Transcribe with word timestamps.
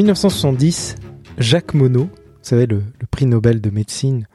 1970, 0.00 0.94
Jacques 1.36 1.74
Monod, 1.74 2.06
vous 2.06 2.38
savez, 2.40 2.64
le, 2.64 2.82
prix 3.10 3.26
Nobel 3.26 3.60
de 3.60 3.68
médecine, 3.68 4.26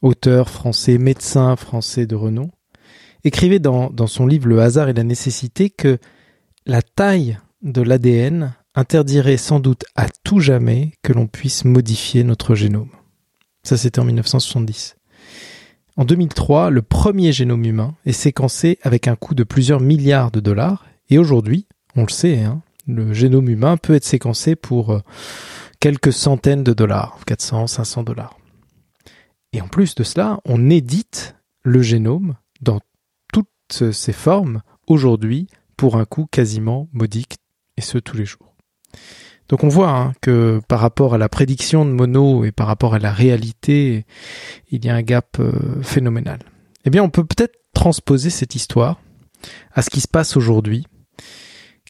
auteur 0.00 0.48
français, 0.48 0.96
médecin 0.96 1.56
français 1.56 2.06
de 2.06 2.14
renom, 2.14 2.52
écrivait 3.24 3.58
dans, 3.58 3.90
dans 3.90 4.06
son 4.06 4.28
livre 4.28 4.46
Le 4.46 4.60
hasard 4.60 4.88
et 4.88 4.92
la 4.92 5.02
nécessité 5.02 5.70
que 5.70 5.98
la 6.66 6.82
taille 6.82 7.36
de 7.62 7.82
l'ADN 7.82 8.54
interdirait 8.76 9.38
sans 9.38 9.58
doute 9.58 9.84
à 9.96 10.06
tout 10.22 10.38
jamais 10.38 10.92
que 11.02 11.12
l'on 11.12 11.26
puisse 11.26 11.64
modifier 11.64 12.22
notre 12.22 12.54
génome. 12.54 12.90
Ça, 13.64 13.76
c'était 13.76 13.98
en 13.98 14.04
1970. 14.04 14.94
En 15.96 16.04
2003, 16.04 16.70
le 16.70 16.82
premier 16.82 17.32
génome 17.32 17.64
humain 17.64 17.96
est 18.06 18.12
séquencé 18.12 18.78
avec 18.82 19.08
un 19.08 19.16
coût 19.16 19.34
de 19.34 19.42
plusieurs 19.42 19.80
milliards 19.80 20.30
de 20.30 20.38
dollars. 20.38 20.86
Et 21.10 21.18
aujourd'hui, 21.18 21.66
on 21.96 22.02
le 22.02 22.08
sait, 22.08 22.38
hein, 22.38 22.62
le 22.86 23.12
génome 23.12 23.48
humain 23.48 23.76
peut 23.76 23.94
être 23.94 24.04
séquencé 24.04 24.56
pour 24.56 24.90
euh, 24.90 25.00
quelques 25.80 26.12
centaines 26.12 26.64
de 26.64 26.72
dollars, 26.72 27.18
400, 27.26 27.66
500 27.66 28.02
dollars. 28.02 28.38
Et 29.52 29.60
en 29.60 29.68
plus 29.68 29.94
de 29.94 30.02
cela, 30.02 30.40
on 30.44 30.70
édite 30.70 31.36
le 31.62 31.82
génome 31.82 32.36
dans 32.60 32.80
toutes 33.32 33.92
ses 33.92 34.12
formes 34.12 34.62
aujourd'hui 34.86 35.48
pour 35.76 35.96
un 35.96 36.04
coût 36.04 36.26
quasiment 36.26 36.88
modique, 36.92 37.36
et 37.76 37.80
ce 37.80 37.98
tous 37.98 38.16
les 38.16 38.24
jours. 38.24 38.54
Donc 39.48 39.64
on 39.64 39.68
voit 39.68 39.90
hein, 39.90 40.12
que 40.20 40.60
par 40.68 40.80
rapport 40.80 41.14
à 41.14 41.18
la 41.18 41.28
prédiction 41.28 41.84
de 41.84 41.90
Mono 41.90 42.44
et 42.44 42.52
par 42.52 42.66
rapport 42.66 42.94
à 42.94 42.98
la 42.98 43.12
réalité, 43.12 44.06
il 44.70 44.84
y 44.84 44.88
a 44.88 44.94
un 44.94 45.02
gap 45.02 45.36
euh, 45.40 45.82
phénoménal. 45.82 46.38
Eh 46.84 46.90
bien, 46.90 47.02
on 47.02 47.10
peut 47.10 47.24
peut-être 47.24 47.54
transposer 47.74 48.30
cette 48.30 48.54
histoire 48.54 49.00
à 49.72 49.82
ce 49.82 49.90
qui 49.90 50.00
se 50.00 50.08
passe 50.08 50.36
aujourd'hui. 50.36 50.86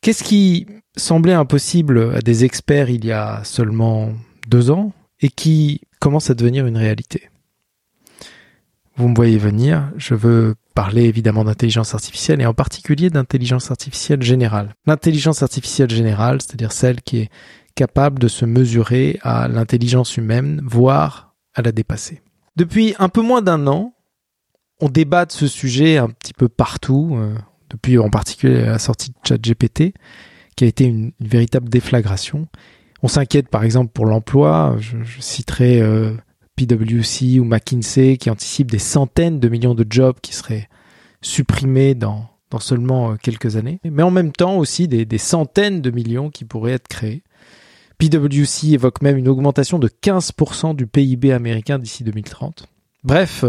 Qu'est-ce 0.03 0.25
qui 0.25 0.67
semblait 0.97 1.33
impossible 1.33 2.13
à 2.17 2.21
des 2.21 2.45
experts 2.45 2.91
il 2.91 3.05
y 3.05 3.13
a 3.13 3.45
seulement 3.45 4.13
deux 4.49 4.73
ans 4.73 4.93
et 5.21 5.29
qui 5.29 5.81
commence 6.01 6.29
à 6.29 6.35
devenir 6.35 6.67
une 6.67 6.77
réalité? 6.77 7.29
Vous 8.97 9.07
me 9.07 9.15
voyez 9.15 9.39
venir, 9.39 9.93
je 9.97 10.17
veux 10.17 10.57
parler 10.75 11.05
évidemment 11.05 11.45
d'intelligence 11.45 11.95
artificielle 11.95 12.41
et 12.41 12.47
en 12.47 12.53
particulier 12.53 13.11
d'intelligence 13.11 13.71
artificielle 13.71 14.23
générale. 14.23 14.75
L'intelligence 14.87 15.45
artificielle 15.45 15.91
générale, 15.91 16.43
c'est-à-dire 16.43 16.73
celle 16.73 17.01
qui 17.01 17.19
est 17.19 17.31
capable 17.77 18.19
de 18.19 18.27
se 18.27 18.45
mesurer 18.45 19.21
à 19.23 19.47
l'intelligence 19.47 20.17
humaine, 20.17 20.61
voire 20.65 21.37
à 21.55 21.63
la 21.63 21.71
dépasser. 21.71 22.23
Depuis 22.57 22.97
un 22.99 23.09
peu 23.09 23.23
moins 23.23 23.41
d'un 23.41 23.69
an, 23.69 23.95
on 24.81 24.89
débat 24.89 25.27
de 25.27 25.33
ce 25.33 25.47
sujet 25.47 25.97
un 25.97 26.09
petit 26.09 26.35
peu 26.35 26.49
partout, 26.49 27.15
euh, 27.15 27.35
depuis 27.73 27.99
en 27.99 28.11
particulier 28.11 28.63
la 28.63 28.79
sortie 28.79 29.11
de 29.11 29.17
ChatGPT, 29.27 29.95
qui 30.57 30.65
a 30.65 30.67
été 30.67 30.85
une, 30.85 31.13
véritable 31.21 31.69
déflagration. 31.69 32.47
On 33.03 33.09
s'inquiète 33.09 33.49
par 33.49 33.65
exemple 33.65 33.91
pour 33.93 34.07
l'emploi, 34.07 34.77
je, 34.79 34.97
citerai 35.21 35.81
euh, 35.81 36.13
PwC 36.57 37.41
ou 37.41 37.45
McKinsey 37.45 38.17
qui 38.17 38.31
anticipent 38.31 38.71
des 38.71 38.79
centaines 38.79 39.41
de 39.41 39.49
millions 39.49 39.75
de 39.75 39.87
jobs 39.89 40.17
qui 40.21 40.35
seraient 40.35 40.69
supprimés 41.21 41.95
dans, 41.95 42.29
seulement 42.61 43.13
euh, 43.13 43.17
quelques 43.17 43.57
années, 43.57 43.81
mais 43.85 44.03
en 44.03 44.11
même 44.11 44.33
temps 44.33 44.57
aussi 44.59 44.87
des, 44.87 45.05
des 45.05 45.19
centaines 45.19 45.81
de 45.81 45.91
millions 45.91 46.31
qui 46.31 46.45
pourraient 46.45 46.73
être 46.73 46.89
créés. 46.89 47.23
PwC 47.99 48.73
évoque 48.73 49.01
même 49.01 49.17
une 49.17 49.29
augmentation 49.29 49.79
de 49.79 49.89
15% 49.89 50.75
du 50.75 50.87
PIB 50.87 51.33
américain 51.33 51.79
d'ici 51.79 52.05
2030. 52.05 52.67
Bref, 53.05 53.45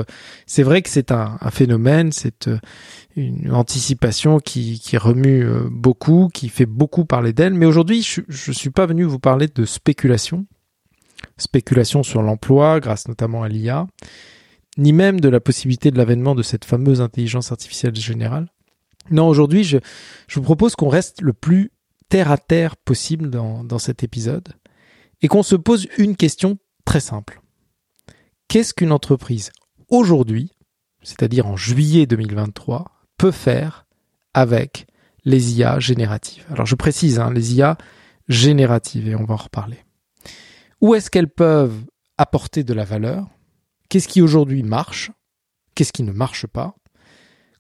c'est 0.48 0.64
vrai 0.64 0.82
que 0.82 0.90
c'est 0.90 1.12
un, 1.12 1.38
un, 1.40 1.52
phénomène, 1.52 2.12
c'est 2.12 2.48
euh, 2.48 2.58
une 3.16 3.52
anticipation 3.52 4.40
qui, 4.40 4.80
qui, 4.80 4.98
remue 4.98 5.44
euh, 5.44 5.68
beaucoup, 5.70 6.30
qui 6.34 6.50
fait 6.50 6.66
beaucoup 6.66 7.06
parler 7.06 7.34
d'elle. 7.34 7.54
Mais 7.54 7.66
aujourd'hui, 7.66 8.02
je 8.02 8.22
ne 8.28 8.54
suis 8.54 8.70
pas 8.70 8.86
venu 8.86 9.04
vous 9.04 9.20
parler 9.20 9.48
de 9.48 9.66
spéculation, 9.66 10.46
spéculation 11.38 12.04
sur 12.04 12.22
l'emploi 12.22 12.80
grâce 12.80 13.08
notamment 13.08 13.44
à 13.44 13.50
l'IA, 13.50 13.88
ni 14.78 14.94
même 14.94 15.20
de 15.20 15.30
la 15.30 15.40
possibilité 15.40 15.92
de 15.92 15.98
l'avènement 15.98 16.36
de 16.36 16.44
cette 16.44 16.66
fameuse 16.66 17.02
intelligence 17.02 17.52
artificielle 17.52 17.96
générale. 17.96 18.48
Non, 19.12 19.28
aujourd'hui, 19.28 19.64
je, 19.64 19.78
je, 20.28 20.40
vous 20.40 20.46
propose 20.46 20.76
qu'on 20.76 20.90
reste 20.90 21.22
le 21.22 21.34
plus 21.34 21.72
terre 22.10 22.32
à 22.32 22.38
terre 22.38 22.78
possible 22.78 23.30
dans, 23.30 23.64
dans 23.64 23.80
cet 23.80 24.04
épisode 24.04 24.54
et 25.22 25.28
qu'on 25.28 25.44
se 25.44 25.56
pose 25.56 25.88
une 25.98 26.16
question 26.16 26.58
très 26.86 27.00
simple. 27.00 27.42
Qu'est-ce 28.48 28.74
qu'une 28.74 28.92
entreprise 28.92 29.52
aujourd'hui, 29.90 30.52
c'est-à-dire 31.02 31.48
en 31.48 31.58
juillet 31.58 32.06
2023, 32.06 32.93
peut 33.18 33.32
faire 33.32 33.86
avec 34.34 34.88
les 35.26 35.54
IA 35.54 35.80
génératives. 35.80 36.46
Alors 36.52 36.66
je 36.66 36.76
précise, 36.76 37.20
hein, 37.20 37.32
les 37.32 37.56
IA 37.56 37.78
génératives, 38.28 39.08
et 39.08 39.16
on 39.16 39.26
va 39.26 39.36
en 39.36 39.38
reparler. 39.38 39.78
Où 40.82 40.96
est-ce 40.96 41.10
qu'elles 41.10 41.30
peuvent 41.30 41.84
apporter 42.18 42.64
de 42.64 42.74
la 42.74 42.84
valeur? 42.84 43.28
Qu'est-ce 43.90 44.08
qui 44.08 44.22
aujourd'hui 44.22 44.64
marche? 44.64 45.12
Qu'est-ce 45.76 45.94
qui 45.94 46.04
ne 46.04 46.12
marche 46.12 46.48
pas? 46.48 46.76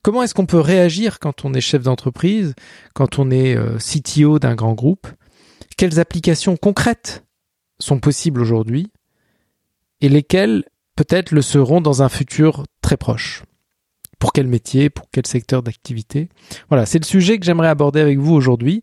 Comment 0.02 0.24
est-ce 0.24 0.34
qu'on 0.34 0.46
peut 0.46 0.59
réagir 0.59 1.19
quand 1.19 1.46
on 1.46 1.53
est 1.53 1.62
chef 1.62 1.84
d'entreprise, 1.84 2.53
quand 2.94 3.19
on 3.19 3.31
est 3.31 3.56
euh, 3.56 3.78
CTO 3.78 4.40
d'un 4.40 4.56
grand 4.56 4.74
groupe? 4.74 5.08
Quelles 5.78 6.00
applications 6.00 6.58
concrètes 6.58 7.24
sont 7.80 8.00
possibles 8.00 8.42
aujourd'hui? 8.42 8.92
Et 10.02 10.09
lesquelles 10.09 10.66
peut-être 10.97 11.31
le 11.31 11.42
seront 11.42 11.80
dans 11.80 12.03
un 12.03 12.09
futur 12.09 12.66
très 12.81 12.97
proche? 12.97 13.44
Pour 14.23 14.31
quel 14.31 14.47
métier 14.47 14.89
Pour 14.89 15.07
quel 15.11 15.28
secteur 15.28 15.63
d'activité 15.63 16.29
Voilà, 16.69 16.85
c'est 16.85 16.97
le 16.97 17.03
sujet 17.03 17.38
que 17.38 17.45
j'aimerais 17.45 17.67
aborder 17.67 18.00
avec 18.00 18.19
vous 18.19 18.34
aujourd'hui. 18.34 18.81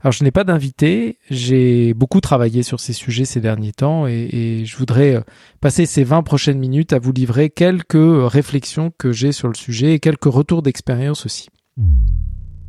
Alors 0.00 0.10
je 0.10 0.24
n'ai 0.24 0.32
pas 0.32 0.42
d'invité, 0.42 1.16
j'ai 1.30 1.94
beaucoup 1.94 2.20
travaillé 2.20 2.64
sur 2.64 2.80
ces 2.80 2.92
sujets 2.92 3.24
ces 3.24 3.40
derniers 3.40 3.70
temps 3.70 4.08
et, 4.08 4.64
je 4.66 4.76
voudrais 4.76 5.14
euh, 5.14 5.20
passer 5.60 5.86
ces 5.86 6.02
20 6.02 6.24
prochaines 6.24 6.58
minutes 6.58 6.92
à 6.92 6.98
vous 6.98 7.12
livrer 7.12 7.50
quelques 7.50 7.92
réflexions 7.94 8.90
que 8.98 9.12
j'ai 9.12 9.30
sur 9.30 9.46
le 9.46 9.54
sujet 9.54 9.94
et 9.94 10.00
quelques 10.00 10.24
retours 10.24 10.60
d'expérience 10.60 11.24
aussi. 11.24 11.50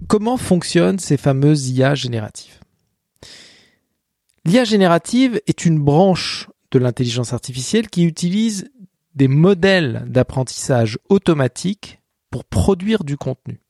Comment 0.07 0.37
fonctionnent 0.37 0.99
ces 0.99 1.17
fameuses 1.17 1.69
IA 1.71 1.95
génératives? 1.95 2.59
L'IA 4.45 4.63
générative 4.63 5.41
est 5.47 5.65
une 5.65 5.79
branche 5.79 6.49
de 6.69 6.77
l'intelligence 6.77 7.33
artificielle 7.33 7.89
qui 7.89 8.03
utilise 8.03 8.69
des 9.15 9.27
modèles 9.27 10.05
d'apprentissage 10.07 10.99
automatique 11.09 11.97
pour 12.31 12.45
produire 12.45 13.03
du 13.03 13.17
contenu. 13.17 13.61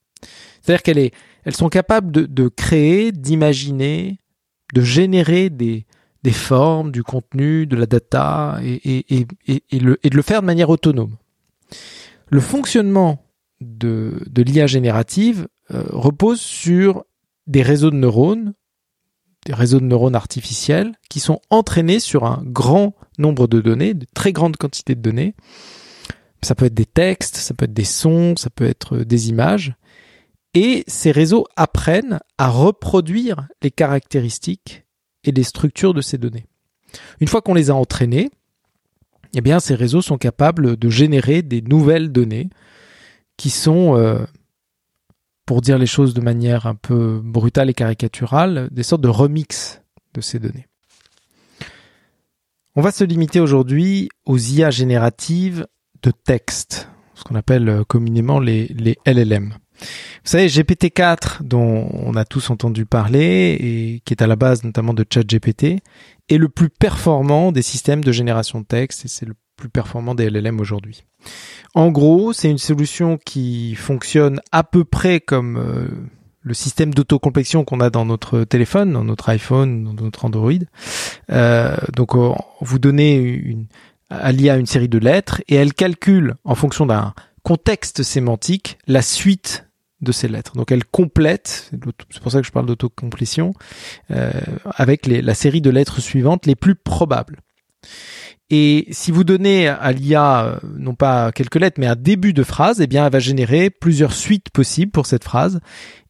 C'est-à-dire 0.61 0.83
qu'elle 0.83 0.99
est, 0.99 1.13
elles 1.43 1.55
sont 1.55 1.69
capables 1.69 2.11
de, 2.11 2.25
de 2.25 2.47
créer, 2.47 3.11
d'imaginer, 3.11 4.19
de 4.73 4.81
générer 4.81 5.49
des, 5.49 5.85
des 6.23 6.31
formes, 6.31 6.91
du 6.91 7.03
contenu, 7.03 7.65
de 7.65 7.75
la 7.75 7.87
data 7.87 8.59
et, 8.63 8.75
et, 8.85 9.27
et, 9.47 9.63
et, 9.69 9.79
le, 9.79 9.99
et 10.03 10.09
de 10.09 10.15
le 10.15 10.21
faire 10.21 10.41
de 10.41 10.45
manière 10.45 10.69
autonome. 10.69 11.17
Le 12.29 12.39
fonctionnement 12.39 13.25
de, 13.59 14.23
de 14.29 14.41
l'IA 14.43 14.67
générative 14.67 15.47
euh, 15.71 15.83
repose 15.89 16.39
sur 16.39 17.03
des 17.47 17.63
réseaux 17.63 17.91
de 17.91 17.95
neurones, 17.95 18.53
des 19.45 19.53
réseaux 19.53 19.79
de 19.79 19.85
neurones 19.85 20.15
artificiels 20.15 20.93
qui 21.09 21.19
sont 21.19 21.41
entraînés 21.49 21.99
sur 21.99 22.25
un 22.25 22.43
grand 22.45 22.95
nombre 23.17 23.47
de 23.47 23.59
données, 23.59 23.95
de 23.95 24.05
très 24.13 24.31
grandes 24.31 24.57
quantités 24.57 24.95
de 24.95 25.01
données. 25.01 25.33
Ça 26.43 26.55
peut 26.55 26.65
être 26.65 26.73
des 26.73 26.85
textes, 26.85 27.35
ça 27.35 27.53
peut 27.53 27.65
être 27.65 27.73
des 27.73 27.83
sons, 27.83 28.35
ça 28.35 28.49
peut 28.49 28.65
être 28.65 28.97
des 28.97 29.29
images. 29.29 29.75
Et 30.53 30.83
ces 30.87 31.11
réseaux 31.11 31.47
apprennent 31.55 32.19
à 32.37 32.49
reproduire 32.49 33.47
les 33.61 33.71
caractéristiques 33.71 34.85
et 35.23 35.31
les 35.31 35.43
structures 35.43 35.93
de 35.93 36.01
ces 36.01 36.17
données. 36.17 36.47
Une 37.19 37.27
fois 37.27 37.41
qu'on 37.41 37.53
les 37.53 37.69
a 37.69 37.75
entraînés, 37.75 38.31
eh 39.33 39.41
bien, 39.41 39.59
ces 39.59 39.75
réseaux 39.75 40.01
sont 40.01 40.17
capables 40.17 40.75
de 40.75 40.89
générer 40.89 41.41
des 41.41 41.61
nouvelles 41.61 42.11
données 42.11 42.49
qui 43.37 43.49
sont, 43.49 43.95
euh, 43.95 44.25
pour 45.45 45.61
dire 45.61 45.77
les 45.77 45.85
choses 45.85 46.13
de 46.13 46.21
manière 46.21 46.67
un 46.67 46.75
peu 46.75 47.21
brutale 47.23 47.69
et 47.69 47.73
caricaturale, 47.73 48.67
des 48.71 48.83
sortes 48.83 49.01
de 49.01 49.07
remix 49.07 49.81
de 50.13 50.21
ces 50.21 50.39
données. 50.39 50.67
On 52.75 52.81
va 52.81 52.91
se 52.91 53.03
limiter 53.03 53.39
aujourd'hui 53.39 54.09
aux 54.25 54.37
IA 54.37 54.69
génératives 54.69 55.65
de 56.03 56.11
texte, 56.11 56.89
ce 57.15 57.23
qu'on 57.23 57.35
appelle 57.35 57.69
euh, 57.69 57.83
communément 57.83 58.39
les, 58.39 58.67
les 58.67 58.97
LLM. 59.05 59.53
Vous 59.81 60.29
savez, 60.29 60.47
GPT-4, 60.47 61.41
dont 61.41 61.89
on 61.93 62.15
a 62.15 62.25
tous 62.25 62.49
entendu 62.49 62.85
parler 62.85 63.57
et 63.59 64.01
qui 64.05 64.13
est 64.13 64.21
à 64.21 64.27
la 64.27 64.35
base 64.35 64.63
notamment 64.63 64.93
de 64.93 65.05
ChatGPT, 65.09 65.81
est 66.29 66.37
le 66.37 66.49
plus 66.49 66.69
performant 66.69 67.51
des 67.51 67.63
systèmes 67.63 68.03
de 68.03 68.11
génération 68.11 68.61
de 68.61 68.65
texte 68.65 69.05
et 69.05 69.07
c'est 69.07 69.25
le 69.25 69.35
plus 69.55 69.69
performant 69.69 70.15
des 70.15 70.29
LLM 70.29 70.59
aujourd'hui. 70.59 71.03
En 71.73 71.89
gros, 71.89 72.33
c'est 72.33 72.49
une 72.49 72.57
solution 72.57 73.17
qui 73.17 73.75
fonctionne 73.75 74.41
à 74.51 74.63
peu 74.63 74.83
près 74.83 75.19
comme 75.19 75.57
euh, 75.57 75.87
le 76.41 76.53
système 76.53 76.93
d'autocomplexion 76.93 77.63
qu'on 77.63 77.79
a 77.79 77.89
dans 77.89 78.05
notre 78.05 78.43
téléphone, 78.43 78.93
dans 78.93 79.03
notre 79.03 79.29
iPhone, 79.29 79.83
dans 79.83 80.03
notre 80.03 80.25
Android. 80.25 80.51
Euh, 81.31 81.75
donc, 81.95 82.15
vous 82.61 82.79
donnez 82.79 83.15
une, 83.15 83.67
à 84.11 84.31
l'IA 84.31 84.57
une 84.57 84.65
série 84.65 84.89
de 84.89 84.97
lettres 84.97 85.41
et 85.47 85.55
elle 85.55 85.73
calcule 85.73 86.35
en 86.43 86.55
fonction 86.55 86.85
d'un 86.85 87.13
contexte 87.43 88.03
sémantique 88.03 88.77
la 88.87 89.01
suite 89.01 89.65
de 90.01 90.11
ces 90.11 90.27
lettres. 90.27 90.55
Donc 90.55 90.71
elle 90.71 90.85
complète, 90.85 91.71
c'est 92.09 92.21
pour 92.21 92.31
ça 92.31 92.41
que 92.41 92.47
je 92.47 92.51
parle 92.51 92.65
d'autocomplétion, 92.65 93.53
euh, 94.11 94.31
avec 94.75 95.07
la 95.07 95.33
série 95.33 95.61
de 95.61 95.69
lettres 95.69 96.01
suivantes 96.01 96.45
les 96.45 96.55
plus 96.55 96.75
probables. 96.75 97.39
Et 98.53 98.87
si 98.91 99.11
vous 99.11 99.23
donnez 99.23 99.69
à 99.69 99.93
l'IA 99.93 100.45
euh, 100.45 100.57
non 100.77 100.93
pas 100.93 101.31
quelques 101.31 101.55
lettres, 101.55 101.79
mais 101.79 101.87
un 101.87 101.95
début 101.95 102.33
de 102.33 102.43
phrase, 102.43 102.81
eh 102.81 102.87
bien, 102.87 103.05
elle 103.05 103.11
va 103.11 103.19
générer 103.19 103.69
plusieurs 103.69 104.11
suites 104.11 104.49
possibles 104.49 104.91
pour 104.91 105.05
cette 105.05 105.23
phrase 105.23 105.61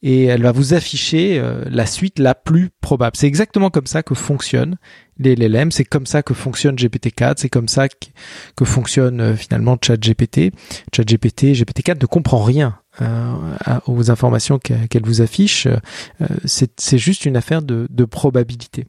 et 0.02 0.26
elle 0.26 0.42
va 0.42 0.52
vous 0.52 0.74
afficher 0.74 1.38
euh, 1.38 1.64
la 1.70 1.86
suite 1.86 2.18
la 2.18 2.34
plus 2.34 2.72
probable. 2.82 3.16
C'est 3.16 3.28
exactement 3.28 3.70
comme 3.70 3.86
ça 3.86 4.02
que 4.02 4.16
fonctionne 4.16 4.78
les 5.22 5.72
c'est 5.72 5.86
comme 5.86 6.06
ça 6.06 6.24
que 6.24 6.34
fonctionne 6.34 6.76
GPT-4, 6.76 7.36
c'est 7.38 7.50
comme 7.50 7.68
ça 7.68 7.88
que, 7.88 8.66
fonctionne 8.66 9.22
euh, 9.22 9.36
finalement 9.36 9.78
ChatGPT. 9.82 10.52
ChatGPT, 10.96 11.54
GPT-4 11.54 12.02
ne 12.02 12.06
comprend 12.06 12.44
rien 12.44 12.78
aux 13.88 14.12
informations 14.12 14.60
qu'elle 14.60 15.06
vous 15.06 15.22
affiche. 15.22 15.68
c'est 16.46 16.98
juste 16.98 17.26
une 17.26 17.38
affaire 17.38 17.62
de 17.62 18.06
probabilité. 18.06 18.86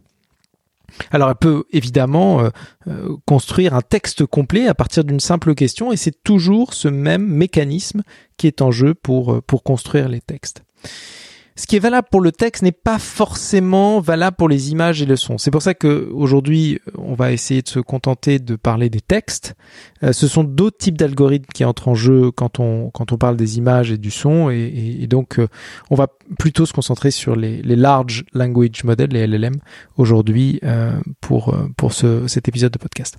Alors 1.11 1.29
elle 1.29 1.37
peut 1.37 1.65
évidemment 1.73 2.41
euh, 2.41 2.51
euh, 2.89 3.17
construire 3.27 3.75
un 3.75 3.81
texte 3.81 4.27
complet 4.27 4.69
à 4.69 4.75
partir 4.75 5.05
d'une 5.05 5.21
simple 5.21 5.55
question 5.55 5.93
et 5.93 5.97
c'est 5.97 6.23
toujours 6.23 6.75
ce 6.75 6.89
même 6.89 7.27
mécanisme 7.27 8.03
qui 8.37 8.47
est 8.47 8.63
en 8.63 8.71
jeu 8.71 8.95
euh, 9.09 9.41
pour 9.41 9.63
construire 9.63 10.09
les 10.09 10.21
textes 10.21 10.63
ce 11.57 11.67
qui 11.67 11.77
est 11.77 11.81
valable 11.81 12.09
pour 12.11 12.21
le 12.21 12.33
texte 12.33 12.63
n'est 12.63 12.73
pas 12.73 12.99
forcément 12.99 14.01
valable 14.01 14.37
pour 14.37 14.49
les 14.49 14.71
images 14.71 15.03
et 15.03 15.07
le 15.07 15.17
son. 15.17 15.39
C'est 15.39 15.51
pour 15.51 15.63
ça 15.63 15.75
que 15.75 16.11
aujourd'hui, 16.13 16.81
on 16.97 17.15
va 17.15 17.33
essayer 17.33 17.63
de 17.63 17.69
se 17.69 17.79
contenter 17.79 18.39
de 18.39 18.57
parler 18.57 18.89
des 18.89 19.01
textes. 19.01 19.55
Euh, 20.03 20.13
ce 20.13 20.29
sont 20.29 20.45
d'autres 20.45 20.79
types 20.79 20.97
d'algorithmes 20.97 21.53
qui 21.53 21.65
entrent 21.65 21.89
en 21.89 21.95
jeu 21.95 22.31
quand 22.31 22.59
on 22.59 22.91
quand 22.91 23.13
on 23.13 23.19
parle 23.19 23.37
des 23.37 23.59
images 23.59 23.91
et 23.91 23.99
du 23.99 24.11
son, 24.11 24.51
et, 24.51 25.07
donc 25.09 25.39
euh, 25.39 25.49
on 25.91 25.95
va 25.95 26.09
plutôt 26.39 26.67
se 26.67 26.73
concentrer 26.73 27.11
sur 27.11 27.37
les, 27.37 27.61
les 27.63 27.77
large 27.77 28.25
language 28.33 28.85
models, 28.85 29.11
les 29.11 29.27
LLM, 29.27 29.57
aujourd'hui 29.97 30.59
euh, 30.65 30.99
pour 31.21 31.55
pour 31.77 31.93
ce, 31.93 32.27
cet 32.29 32.49
épisode 32.49 32.73
de 32.73 32.79
podcast. 32.79 33.19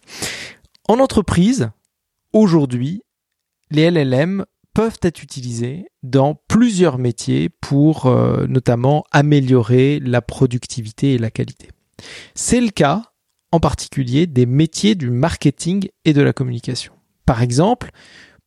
En 0.87 0.99
entreprise, 0.99 1.69
aujourd'hui, 2.33 3.03
les 3.71 3.89
LLM 3.89 4.45
peuvent 4.73 4.99
être 5.01 5.23
utilisés 5.23 5.87
dans 6.01 6.35
plusieurs 6.47 6.97
métiers 6.97 7.49
pour 7.49 8.07
euh, 8.07 8.47
notamment 8.47 9.03
améliorer 9.11 9.99
la 9.99 10.21
productivité 10.21 11.13
et 11.13 11.17
la 11.17 11.31
qualité. 11.31 11.69
C'est 12.35 12.61
le 12.61 12.69
cas 12.69 13.03
en 13.51 13.59
particulier 13.59 14.25
des 14.25 14.45
métiers 14.45 14.95
du 14.95 15.11
marketing 15.11 15.89
et 16.05 16.13
de 16.13 16.21
la 16.21 16.33
communication. 16.33 16.93
Par 17.25 17.41
exemple, 17.41 17.91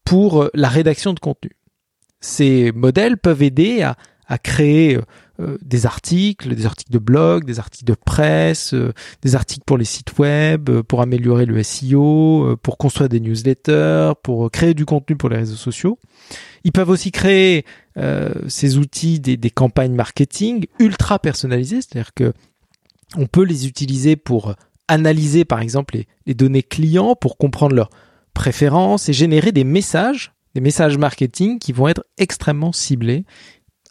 pour 0.04 0.42
euh, 0.42 0.50
la 0.54 0.68
rédaction 0.68 1.12
de 1.12 1.20
contenu. 1.20 1.52
Ces 2.20 2.72
modèles 2.72 3.18
peuvent 3.18 3.42
aider 3.42 3.82
à, 3.82 3.96
à 4.26 4.38
créer 4.38 4.98
euh, 5.40 5.46
euh, 5.46 5.58
des 5.62 5.86
articles, 5.86 6.54
des 6.54 6.66
articles 6.66 6.92
de 6.92 6.98
blog, 6.98 7.44
des 7.44 7.58
articles 7.58 7.84
de 7.84 7.94
presse, 7.94 8.72
euh, 8.74 8.92
des 9.22 9.34
articles 9.34 9.64
pour 9.66 9.78
les 9.78 9.84
sites 9.84 10.18
web, 10.18 10.70
euh, 10.70 10.82
pour 10.82 11.02
améliorer 11.02 11.46
le 11.46 11.62
SEO, 11.62 12.56
pour 12.62 12.78
construire 12.78 13.08
des 13.08 13.20
newsletters, 13.20 14.12
pour 14.22 14.50
créer 14.50 14.74
du 14.74 14.84
contenu 14.84 15.16
pour 15.16 15.28
les 15.28 15.36
réseaux 15.36 15.56
sociaux. 15.56 15.98
Ils 16.64 16.72
peuvent 16.72 16.90
aussi 16.90 17.12
créer 17.12 17.64
ces 18.48 18.76
outils 18.76 19.20
des, 19.20 19.50
campagnes 19.50 19.94
marketing 19.94 20.66
ultra 20.78 21.18
personnalisées, 21.18 21.80
c'est-à-dire 21.80 22.12
que 22.12 22.32
on 23.16 23.26
peut 23.26 23.44
les 23.44 23.66
utiliser 23.66 24.16
pour 24.16 24.54
analyser 24.88 25.44
par 25.44 25.60
exemple 25.60 25.96
les 26.26 26.34
données 26.34 26.62
clients, 26.62 27.14
pour 27.14 27.38
comprendre 27.38 27.74
leurs 27.74 27.90
préférences 28.34 29.08
et 29.08 29.12
générer 29.12 29.52
des 29.52 29.64
messages 29.64 30.32
des 30.56 30.62
messages 30.62 30.96
marketing 30.96 31.58
qui 31.58 31.72
vont 31.72 31.86
être 31.86 32.06
extrêmement 32.16 32.72
ciblés 32.72 33.26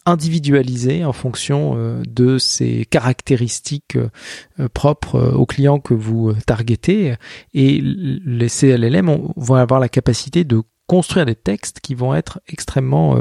individualisé 0.05 1.03
en 1.03 1.13
fonction 1.13 1.73
euh, 1.75 2.01
de 2.07 2.37
ces 2.37 2.85
caractéristiques 2.85 3.97
euh, 3.97 4.69
propres 4.69 5.15
euh, 5.15 5.31
aux 5.31 5.45
clients 5.45 5.79
que 5.79 5.93
vous 5.93 6.33
targetez. 6.45 7.15
Et 7.53 7.81
les 7.81 8.49
CLLM 8.49 9.33
vont 9.35 9.55
avoir 9.55 9.79
la 9.79 9.89
capacité 9.89 10.43
de 10.43 10.61
construire 10.87 11.25
des 11.25 11.35
textes 11.35 11.79
qui 11.79 11.95
vont 11.95 12.13
être 12.13 12.39
extrêmement 12.47 13.17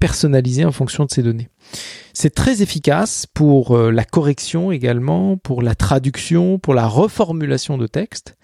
personnalisés 0.00 0.64
en 0.64 0.72
fonction 0.72 1.04
de 1.04 1.10
ces 1.12 1.22
données. 1.22 1.48
C'est 2.12 2.34
très 2.34 2.62
efficace 2.62 3.26
pour 3.32 3.78
la 3.78 4.04
correction 4.04 4.72
également, 4.72 5.36
pour 5.36 5.62
la 5.62 5.76
traduction, 5.76 6.58
pour 6.58 6.74
la 6.74 6.88
reformulation 6.88 7.78
de 7.78 7.86
textes. 7.86 8.36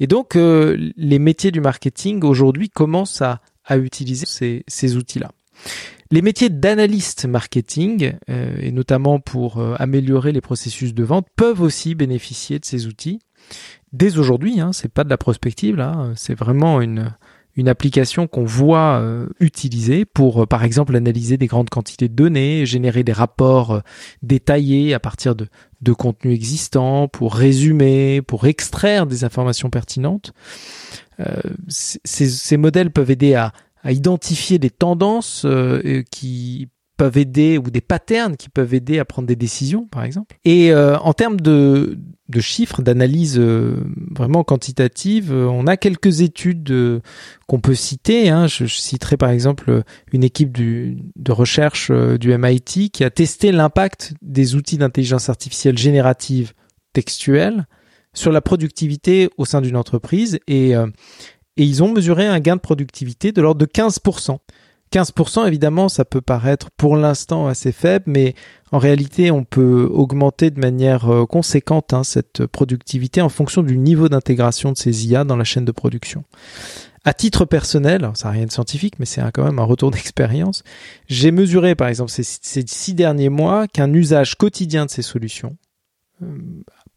Et 0.00 0.06
donc, 0.06 0.36
les 0.36 1.18
métiers 1.18 1.50
du 1.50 1.60
marketing 1.60 2.24
aujourd'hui 2.24 2.70
commencent 2.70 3.20
à, 3.20 3.42
à 3.66 3.76
utiliser 3.76 4.24
ces, 4.24 4.64
ces 4.68 4.96
outils-là. 4.96 5.30
Les 6.10 6.22
métiers 6.22 6.48
d'analyste 6.48 7.26
marketing, 7.26 8.14
euh, 8.30 8.56
et 8.60 8.72
notamment 8.72 9.20
pour 9.20 9.58
euh, 9.58 9.74
améliorer 9.78 10.32
les 10.32 10.40
processus 10.40 10.94
de 10.94 11.04
vente, 11.04 11.26
peuvent 11.36 11.60
aussi 11.60 11.94
bénéficier 11.94 12.58
de 12.58 12.64
ces 12.64 12.86
outils. 12.86 13.18
Dès 13.92 14.16
aujourd'hui, 14.18 14.60
hein, 14.60 14.72
c'est 14.72 14.92
pas 14.92 15.04
de 15.04 15.10
la 15.10 15.18
prospective 15.18 15.76
là, 15.76 16.10
c'est 16.16 16.34
vraiment 16.34 16.80
une 16.80 17.12
une 17.56 17.68
application 17.68 18.28
qu'on 18.28 18.44
voit 18.44 19.00
euh, 19.00 19.26
utiliser 19.40 20.04
pour, 20.04 20.46
par 20.46 20.62
exemple, 20.62 20.94
analyser 20.94 21.36
des 21.38 21.48
grandes 21.48 21.70
quantités 21.70 22.08
de 22.08 22.14
données, 22.14 22.64
générer 22.66 23.02
des 23.02 23.12
rapports 23.12 23.82
détaillés 24.22 24.94
à 24.94 25.00
partir 25.00 25.34
de, 25.34 25.48
de 25.80 25.92
contenus 25.92 26.36
existants, 26.36 27.08
pour 27.08 27.34
résumer, 27.34 28.22
pour 28.22 28.46
extraire 28.46 29.06
des 29.06 29.24
informations 29.24 29.70
pertinentes. 29.70 30.32
ces, 31.66 31.98
ces 32.28 32.56
modèles 32.56 32.92
peuvent 32.92 33.10
aider 33.10 33.34
à, 33.34 33.52
à 33.82 33.92
identifier 33.92 34.58
des 34.58 34.70
tendances 34.70 35.42
euh, 35.44 36.02
qui 36.10 36.68
peuvent 36.96 37.16
aider 37.16 37.58
ou 37.58 37.70
des 37.70 37.80
patterns 37.80 38.36
qui 38.36 38.48
peuvent 38.48 38.74
aider 38.74 38.98
à 38.98 39.04
prendre 39.04 39.28
des 39.28 39.36
décisions, 39.36 39.86
par 39.86 40.02
exemple. 40.02 40.36
Et 40.44 40.72
euh, 40.72 40.98
en 40.98 41.12
termes 41.12 41.40
de, 41.40 41.96
de 42.28 42.40
chiffres, 42.40 42.82
d'analyse 42.82 43.38
euh, 43.38 43.76
vraiment 44.10 44.42
quantitative, 44.42 45.32
on 45.32 45.68
a 45.68 45.76
quelques 45.76 46.22
études 46.22 47.00
qu'on 47.46 47.60
peut 47.60 47.76
citer. 47.76 48.30
Hein. 48.30 48.48
Je, 48.48 48.66
citerai 48.66 49.16
par 49.16 49.30
exemple 49.30 49.84
une 50.12 50.24
équipe 50.24 50.50
du, 50.50 50.98
de 51.14 51.30
recherche 51.30 51.92
du 51.92 52.36
MIT 52.36 52.90
qui 52.90 53.04
a 53.04 53.10
testé 53.10 53.52
l'impact 53.52 54.14
des 54.20 54.56
outils 54.56 54.78
d'intelligence 54.78 55.28
artificielle 55.28 55.78
générative 55.78 56.52
textuelle 56.94 57.68
sur 58.12 58.32
la 58.32 58.40
productivité 58.40 59.30
au 59.36 59.44
sein 59.44 59.60
d'une 59.60 59.76
entreprise 59.76 60.40
et 60.48 60.74
et 61.58 61.64
ils 61.64 61.82
ont 61.82 61.92
mesuré 61.92 62.26
un 62.26 62.40
gain 62.40 62.56
de 62.56 62.60
productivité 62.60 63.32
de 63.32 63.42
l'ordre 63.42 63.60
de 63.60 63.66
15%. 63.66 64.38
15%, 64.92 65.46
évidemment, 65.46 65.90
ça 65.90 66.06
peut 66.06 66.22
paraître 66.22 66.70
pour 66.70 66.96
l'instant 66.96 67.46
assez 67.46 67.72
faible, 67.72 68.04
mais 68.06 68.34
en 68.72 68.78
réalité, 68.78 69.30
on 69.30 69.44
peut 69.44 69.86
augmenter 69.92 70.50
de 70.50 70.60
manière 70.60 71.12
euh, 71.12 71.26
conséquente 71.26 71.92
hein, 71.92 72.04
cette 72.04 72.46
productivité 72.46 73.20
en 73.20 73.28
fonction 73.28 73.62
du 73.62 73.76
niveau 73.76 74.08
d'intégration 74.08 74.72
de 74.72 74.78
ces 74.78 75.06
IA 75.06 75.24
dans 75.24 75.36
la 75.36 75.44
chaîne 75.44 75.66
de 75.66 75.72
production. 75.72 76.24
À 77.04 77.12
titre 77.12 77.44
personnel, 77.44 78.10
ça 78.14 78.28
n'a 78.28 78.32
rien 78.32 78.46
de 78.46 78.52
scientifique, 78.52 78.98
mais 78.98 79.04
c'est 79.04 79.20
quand 79.32 79.44
même 79.44 79.58
un 79.58 79.64
retour 79.64 79.90
d'expérience, 79.92 80.62
j'ai 81.06 81.32
mesuré 81.32 81.74
par 81.74 81.88
exemple 81.88 82.10
ces, 82.10 82.22
six 82.22 82.94
derniers 82.94 83.28
mois 83.28 83.68
qu'un 83.68 83.92
usage 83.92 84.36
quotidien 84.36 84.86
de 84.86 84.90
ces 84.90 85.02
solutions, 85.02 85.56
euh, 86.22 86.26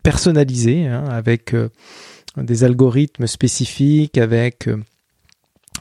personnalisé, 0.04 0.88
hein, 0.88 1.06
avec... 1.10 1.54
Euh, 1.54 1.70
des 2.38 2.64
algorithmes 2.64 3.28
spécifiques 3.28 4.18
avec 4.18 4.68
euh, 4.68 4.78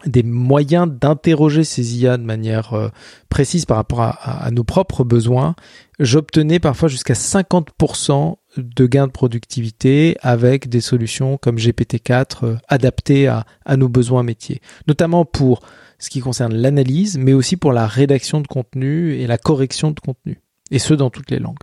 des 0.07 0.23
moyens 0.23 0.89
d'interroger 0.91 1.65
ces 1.65 1.99
IA 1.99 2.17
de 2.17 2.23
manière 2.23 2.75
euh, 2.75 2.89
précise 3.29 3.67
par 3.67 3.77
rapport 3.77 4.01
à, 4.01 4.51
nos 4.51 4.65
propres 4.65 5.05
besoins, 5.05 5.55
j'obtenais 5.99 6.59
parfois 6.59 6.89
jusqu'à 6.89 7.15
50% 7.15 8.37
de 8.57 8.87
gains 8.87 9.07
de 9.07 9.13
productivité 9.13 10.17
avec 10.23 10.69
des 10.69 10.81
solutions 10.81 11.37
comme 11.37 11.57
GPT-4 11.57 12.45
euh, 12.45 12.57
adaptées 12.69 13.29
à, 13.29 13.45
à 13.65 13.77
nos 13.77 13.89
besoins 13.89 14.23
métiers, 14.23 14.61
notamment 14.87 15.25
pour 15.25 15.61
ce 15.99 16.09
qui 16.09 16.21
concerne 16.21 16.55
l'analyse, 16.55 17.19
mais 17.19 17.35
aussi 17.35 17.57
pour 17.57 17.73
la 17.73 17.87
rédaction 17.87 18.41
de 18.41 18.47
contenu 18.47 19.15
et 19.17 19.27
la 19.27 19.39
correction 19.39 19.91
de 19.91 20.01
contenu, 20.01 20.41
et 20.71 20.79
ce 20.79 20.95
dans 20.95 21.11
toutes 21.11 21.31
les 21.31 21.39
langues. 21.39 21.59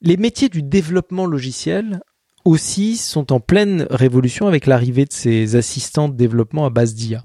Les 0.00 0.16
métiers 0.16 0.48
du 0.48 0.62
développement 0.62 1.26
logiciel 1.26 2.00
aussi 2.46 2.96
sont 2.96 3.32
en 3.32 3.40
pleine 3.40 3.86
révolution 3.90 4.46
avec 4.46 4.66
l'arrivée 4.66 5.04
de 5.04 5.12
ces 5.12 5.56
assistants 5.56 6.08
de 6.08 6.14
développement 6.14 6.64
à 6.64 6.70
base 6.70 6.94
d'IA. 6.94 7.22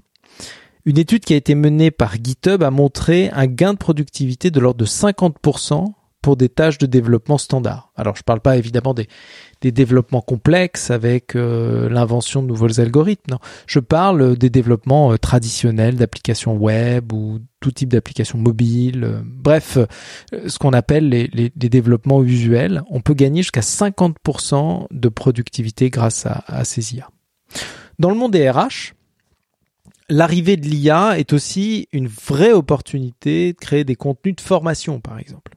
Une 0.86 0.98
étude 0.98 1.24
qui 1.24 1.34
a 1.34 1.38
été 1.38 1.54
menée 1.54 1.92
par 1.92 2.16
GitHub 2.16 2.64
a 2.64 2.72
montré 2.72 3.30
un 3.34 3.46
gain 3.46 3.74
de 3.74 3.78
productivité 3.78 4.50
de 4.50 4.60
l'ordre 4.60 4.80
de 4.80 4.86
50% 4.86 5.86
pour 6.22 6.38
des 6.38 6.50
tâches 6.50 6.78
de 6.78 6.86
développement 6.86 7.38
standard. 7.38 7.92
Alors 7.96 8.16
je 8.16 8.22
ne 8.22 8.26
parle 8.26 8.42
pas 8.42 8.58
évidemment 8.58 8.94
des, 8.94 9.08
des 9.62 9.72
développements 9.72 10.22
complexes 10.22 10.90
avec 10.90 11.36
euh, 11.36 11.88
l'invention 11.90 12.42
de 12.42 12.48
nouveaux 12.48 12.80
algorithmes. 12.80 13.32
Non? 13.32 13.40
Je 13.68 13.80
parle 13.80 14.36
des 14.36 14.50
développements 14.50 15.14
euh, 15.14 15.18
traditionnels 15.18 15.96
d'applications 15.96 16.56
web 16.56 17.14
ou 17.14 17.40
tout 17.60 17.72
type 17.72 17.90
d'applications 17.90 18.40
mobiles. 18.40 19.04
Euh, 19.04 19.22
bref, 19.24 19.78
ce 20.48 20.58
qu'on 20.58 20.74
appelle 20.74 21.10
les, 21.10 21.28
les, 21.28 21.50
développements 21.70 22.24
usuels. 22.24 22.82
On 22.90 23.02
peut 23.02 23.14
gagner 23.14 23.44
jusqu'à 23.44 23.62
50% 23.62 24.88
de 24.92 25.10
productivité 25.10 25.90
grâce 25.90 26.26
à, 26.26 26.44
à 26.48 26.66
ces 26.66 26.96
IA. 26.96 27.10
Dans 28.00 28.10
le 28.10 28.16
monde 28.16 28.32
des 28.32 28.50
RH, 28.50 28.94
l'arrivée 30.10 30.58
de 30.58 30.68
l'IA 30.68 31.20
est 31.20 31.34
aussi 31.34 31.88
une 31.92 32.08
vraie 32.08 32.52
opportunité 32.52 33.54
de 33.54 33.58
créer 33.58 33.84
des 33.84 33.96
contenus 33.96 34.36
de 34.36 34.42
formation, 34.42 35.00
par 35.00 35.20
exemple. 35.20 35.54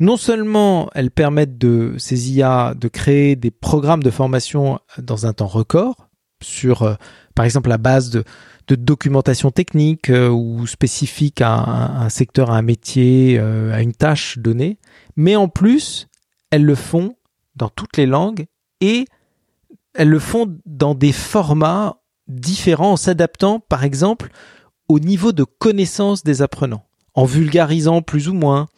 Non 0.00 0.16
seulement 0.16 0.90
elles 0.94 1.10
permettent 1.10 1.58
de 1.58 1.94
ces 1.98 2.32
IA 2.32 2.74
de 2.74 2.88
créer 2.88 3.36
des 3.36 3.50
programmes 3.50 4.02
de 4.02 4.10
formation 4.10 4.78
dans 4.98 5.26
un 5.26 5.32
temps 5.32 5.46
record 5.46 6.08
sur, 6.42 6.82
euh, 6.82 6.94
par 7.34 7.44
exemple, 7.44 7.68
la 7.68 7.78
base 7.78 8.10
de, 8.10 8.24
documentation 8.68 9.50
technique 9.50 10.08
euh, 10.08 10.30
ou 10.30 10.66
spécifique 10.66 11.42
à 11.42 11.52
un, 11.52 12.08
secteur, 12.08 12.50
à 12.50 12.56
un 12.56 12.62
métier, 12.62 13.36
euh, 13.38 13.70
à 13.70 13.82
une 13.82 13.92
tâche 13.92 14.38
donnée, 14.38 14.78
mais 15.14 15.36
en 15.36 15.48
plus, 15.48 16.08
elles 16.50 16.64
le 16.64 16.74
font 16.74 17.14
dans 17.54 17.68
toutes 17.68 17.98
les 17.98 18.06
langues 18.06 18.46
et 18.80 19.04
elles 19.92 20.08
le 20.08 20.18
font 20.18 20.56
dans 20.64 20.94
des 20.94 21.12
formats 21.12 22.00
différents 22.28 22.92
en 22.92 22.96
s'adaptant, 22.96 23.60
par 23.60 23.84
exemple, 23.84 24.30
au 24.88 24.98
niveau 24.98 25.32
de 25.32 25.44
connaissance 25.44 26.22
des 26.22 26.40
apprenants, 26.40 26.86
en 27.14 27.24
vulgarisant 27.24 28.02
plus 28.02 28.28
ou 28.28 28.34
moins, 28.34 28.68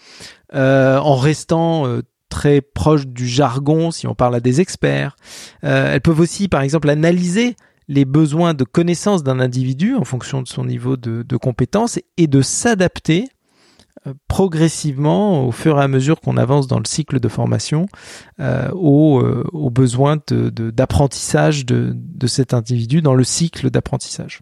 euh, 0.54 0.98
en 0.98 1.16
restant 1.16 1.86
euh, 1.86 2.02
très 2.28 2.60
proche 2.60 3.06
du 3.06 3.26
jargon 3.26 3.90
si 3.90 4.06
on 4.06 4.14
parle 4.14 4.34
à 4.34 4.40
des 4.40 4.60
experts. 4.60 5.16
Euh, 5.62 5.92
elles 5.92 6.00
peuvent 6.00 6.20
aussi, 6.20 6.48
par 6.48 6.62
exemple, 6.62 6.90
analyser 6.90 7.56
les 7.86 8.04
besoins 8.04 8.54
de 8.54 8.64
connaissance 8.64 9.22
d'un 9.22 9.40
individu 9.40 9.94
en 9.94 10.04
fonction 10.04 10.42
de 10.42 10.48
son 10.48 10.64
niveau 10.64 10.96
de, 10.96 11.36
compétence 11.36 11.98
et 12.16 12.26
de 12.26 12.40
s'adapter 12.40 13.28
progressivement 14.28 15.46
au 15.46 15.52
fur 15.52 15.78
et 15.78 15.82
à 15.82 15.88
mesure 15.88 16.20
qu'on 16.20 16.36
avance 16.36 16.66
dans 16.66 16.78
le 16.78 16.86
cycle 16.86 17.20
de 17.20 17.28
formation 17.28 17.86
euh, 18.40 18.70
aux, 18.72 19.70
besoins 19.70 20.18
d'apprentissage 20.28 21.64
de, 21.66 22.26
cet 22.26 22.54
individu 22.54 23.02
dans 23.02 23.14
le 23.14 23.24
cycle 23.24 23.70
d'apprentissage. 23.70 24.40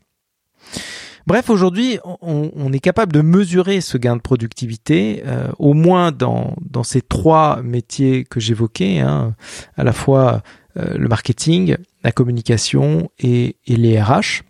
Bref, 1.26 1.50
aujourd'hui, 1.50 1.98
on, 2.20 2.72
est 2.72 2.80
capable 2.80 3.12
de 3.12 3.20
mesurer 3.20 3.80
ce 3.80 3.96
gain 3.96 4.16
de 4.16 4.20
productivité, 4.20 5.22
euh, 5.26 5.48
au 5.58 5.74
moins 5.74 6.10
dans, 6.10 6.54
dans 6.60 6.82
ces 6.82 7.00
trois 7.00 7.62
métiers 7.62 8.24
que 8.24 8.40
j'évoquais, 8.40 8.98
hein, 9.00 9.34
à 9.76 9.84
la 9.84 9.92
fois 9.92 10.42
euh, 10.76 10.96
le 10.96 11.08
marketing, 11.08 11.76
la 12.02 12.12
communication 12.12 13.10
et, 13.18 13.56
et 13.66 13.76
les 13.76 14.00
RH. 14.00 14.42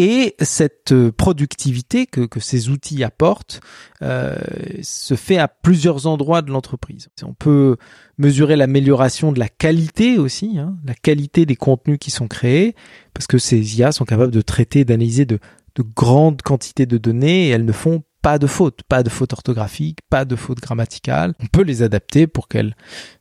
Et 0.00 0.36
cette 0.40 0.92
euh, 0.92 1.10
productivité 1.10 2.06
que, 2.06 2.20
que 2.20 2.38
ces 2.38 2.68
outils 2.68 3.02
apportent 3.02 3.60
euh, 4.00 4.36
se 4.80 5.14
fait 5.14 5.38
à 5.38 5.48
plusieurs 5.48 6.06
endroits 6.06 6.40
de 6.40 6.52
l'entreprise. 6.52 7.08
On 7.24 7.34
peut 7.34 7.76
mesurer 8.16 8.54
l'amélioration 8.54 9.32
de 9.32 9.40
la 9.40 9.48
qualité 9.48 10.16
aussi, 10.16 10.56
hein, 10.58 10.76
la 10.84 10.94
qualité 10.94 11.46
des 11.46 11.56
contenus 11.56 11.98
qui 12.00 12.12
sont 12.12 12.28
créés, 12.28 12.76
parce 13.12 13.26
que 13.26 13.38
ces 13.38 13.78
IA 13.78 13.90
sont 13.90 14.04
capables 14.04 14.32
de 14.32 14.40
traiter, 14.40 14.84
d'analyser 14.84 15.24
de, 15.24 15.40
de 15.74 15.82
grandes 15.82 16.42
quantités 16.42 16.86
de 16.86 16.96
données 16.96 17.48
et 17.48 17.50
elles 17.50 17.64
ne 17.64 17.72
font 17.72 18.04
pas 18.22 18.38
de 18.38 18.46
fautes, 18.46 18.82
pas 18.84 19.02
de 19.02 19.10
fautes 19.10 19.32
orthographiques, 19.32 20.00
pas 20.10 20.24
de 20.24 20.36
fautes 20.36 20.60
grammaticales. 20.60 21.34
On 21.40 21.46
peut 21.46 21.62
les 21.62 21.82
adapter 21.82 22.28
pour 22.28 22.46
qu'elles 22.46 22.76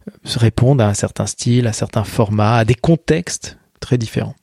euh, 0.08 0.12
se 0.24 0.38
répondent 0.38 0.82
à 0.82 0.88
un 0.88 0.94
certain 0.94 1.26
style, 1.26 1.66
à 1.66 1.74
certains 1.74 2.04
formats, 2.04 2.58
à 2.58 2.66
des 2.66 2.76
contextes 2.76 3.58
très 3.80 3.98
différents. 3.98 4.36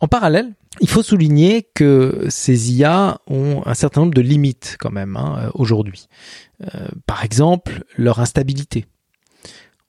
En 0.00 0.08
parallèle, 0.08 0.54
il 0.80 0.88
faut 0.88 1.02
souligner 1.02 1.68
que 1.74 2.26
ces 2.28 2.72
IA 2.72 3.20
ont 3.26 3.62
un 3.64 3.74
certain 3.74 4.02
nombre 4.02 4.14
de 4.14 4.20
limites 4.20 4.76
quand 4.80 4.90
même 4.90 5.16
hein, 5.16 5.38
euh, 5.38 5.50
aujourd'hui. 5.54 6.08
Euh, 6.62 6.88
par 7.06 7.24
exemple, 7.24 7.84
leur 7.96 8.20
instabilité. 8.20 8.86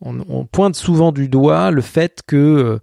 On, 0.01 0.45
pointe 0.45 0.75
souvent 0.75 1.11
du 1.11 1.29
doigt 1.29 1.71
le 1.71 1.81
fait 1.81 2.21
que 2.27 2.35
euh, 2.35 2.79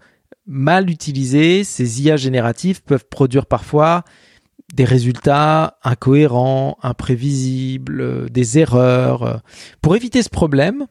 mal 0.46 0.90
utilisés, 0.90 1.62
ces 1.62 2.02
IA 2.02 2.16
génératifs 2.16 2.80
peuvent 2.80 3.06
produire 3.08 3.46
parfois 3.46 4.02
des 4.74 4.84
résultats 4.84 5.78
incohérents, 5.84 6.78
imprévisibles, 6.82 8.28
des 8.30 8.58
erreurs. 8.58 9.42
Pour 9.82 9.94
éviter 9.94 10.22
ce 10.22 10.30
problème, 10.30 10.86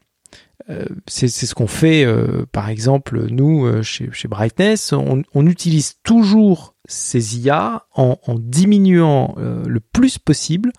euh, 0.70 0.86
c'est 1.08 1.28
ce 1.28 1.56
qu'on 1.56 1.68
fait, 1.68 2.06
euh, 2.06 2.46
par 2.52 2.70
exemple, 2.70 3.28
nous, 3.30 3.66
euh, 3.66 3.82
chez, 3.82 4.10
chez 4.12 4.28
Brightness, 4.28 4.94
on, 4.94 5.24
on, 5.34 5.48
utilise 5.48 5.96
toujours 6.04 6.76
ces 6.92 7.40
IA 7.40 7.86
en, 7.96 8.18
diminuant 8.38 9.36
le 9.38 9.80
plus 9.80 10.18
possible 10.18 10.72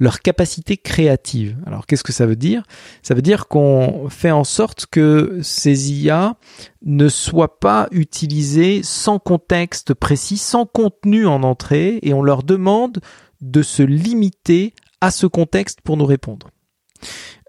leur 0.00 0.22
capacité 0.22 0.78
créative. 0.78 1.58
Alors 1.66 1.86
qu'est-ce 1.86 2.02
que 2.02 2.12
ça 2.12 2.26
veut 2.26 2.34
dire? 2.34 2.64
Ça 3.02 3.14
veut 3.14 3.22
dire 3.22 3.46
qu'on 3.46 4.08
fait 4.08 4.30
en 4.30 4.44
sorte 4.44 4.86
que 4.86 5.38
ces 5.42 5.92
IA 5.92 6.36
ne 6.82 7.08
soient 7.08 7.60
pas 7.60 7.86
utilisées 7.92 8.80
sans 8.82 9.18
contexte 9.18 9.92
précis, 9.92 10.38
sans 10.38 10.64
contenu 10.64 11.26
en 11.26 11.42
entrée, 11.42 11.98
et 12.02 12.14
on 12.14 12.22
leur 12.22 12.42
demande 12.42 13.00
de 13.42 13.62
se 13.62 13.82
limiter 13.82 14.74
à 15.02 15.10
ce 15.10 15.26
contexte 15.26 15.82
pour 15.82 15.98
nous 15.98 16.06
répondre. 16.06 16.48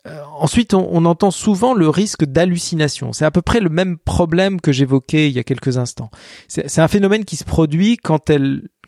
Euh, 0.07 0.19
ensuite, 0.39 0.73
on, 0.73 1.05
entend 1.05 1.29
souvent 1.29 1.73
le 1.73 1.87
risque 1.87 2.25
d'hallucination. 2.25 3.13
C'est 3.13 3.25
à 3.25 3.31
peu 3.31 3.41
près 3.41 3.59
le 3.59 3.69
même 3.69 3.97
problème 3.97 4.59
que 4.59 4.71
j'évoquais 4.71 5.29
il 5.29 5.33
y 5.33 5.39
a 5.39 5.43
quelques 5.43 5.77
instants. 5.77 6.09
C'est 6.47 6.79
un 6.79 6.87
phénomène 6.87 7.23
qui 7.23 7.35
se 7.35 7.43
produit 7.43 7.97
quand, 7.97 8.31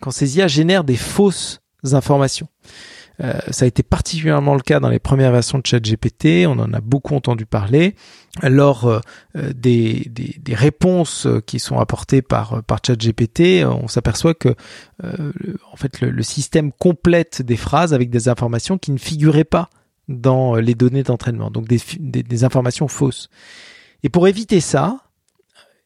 quand 0.01 0.11
ces 0.11 0.37
IA 0.37 0.47
génèrent 0.47 0.83
des 0.83 0.95
fausses 0.95 1.61
informations. 1.91 2.47
Euh, 3.21 3.33
ça 3.51 3.65
a 3.65 3.67
été 3.67 3.83
particulièrement 3.83 4.55
le 4.55 4.61
cas 4.61 4.79
dans 4.79 4.89
les 4.89 4.97
premières 4.97 5.31
versions 5.31 5.59
de 5.59 5.67
ChatGPT. 5.67 6.47
On 6.47 6.57
en 6.57 6.73
a 6.73 6.81
beaucoup 6.81 7.13
entendu 7.13 7.45
parler. 7.45 7.93
Lors 8.41 8.87
euh, 8.87 8.99
des, 9.53 10.09
réponses 10.49 11.27
qui 11.45 11.59
sont 11.59 11.77
apportées 11.77 12.23
par 12.23 12.63
ChatGPT, 12.83 13.63
on 13.65 13.87
s'aperçoit 13.87 14.33
que 14.33 14.55
en 15.03 15.75
fait 15.75 16.01
le 16.01 16.23
système 16.23 16.71
complète 16.71 17.43
des 17.43 17.57
phrases 17.57 17.93
avec 17.93 18.09
des 18.09 18.29
informations 18.29 18.79
qui 18.79 18.91
ne 18.91 18.97
figuraient 18.97 19.43
pas 19.43 19.69
dans 20.07 20.55
les 20.55 20.75
données 20.75 21.03
d'entraînement, 21.03 21.49
donc 21.49 21.67
des, 21.67 21.79
des, 21.99 22.43
informations 22.43 22.87
fausses. 22.87 23.29
Et 24.03 24.09
pour 24.09 24.27
éviter 24.27 24.59
ça, 24.59 24.99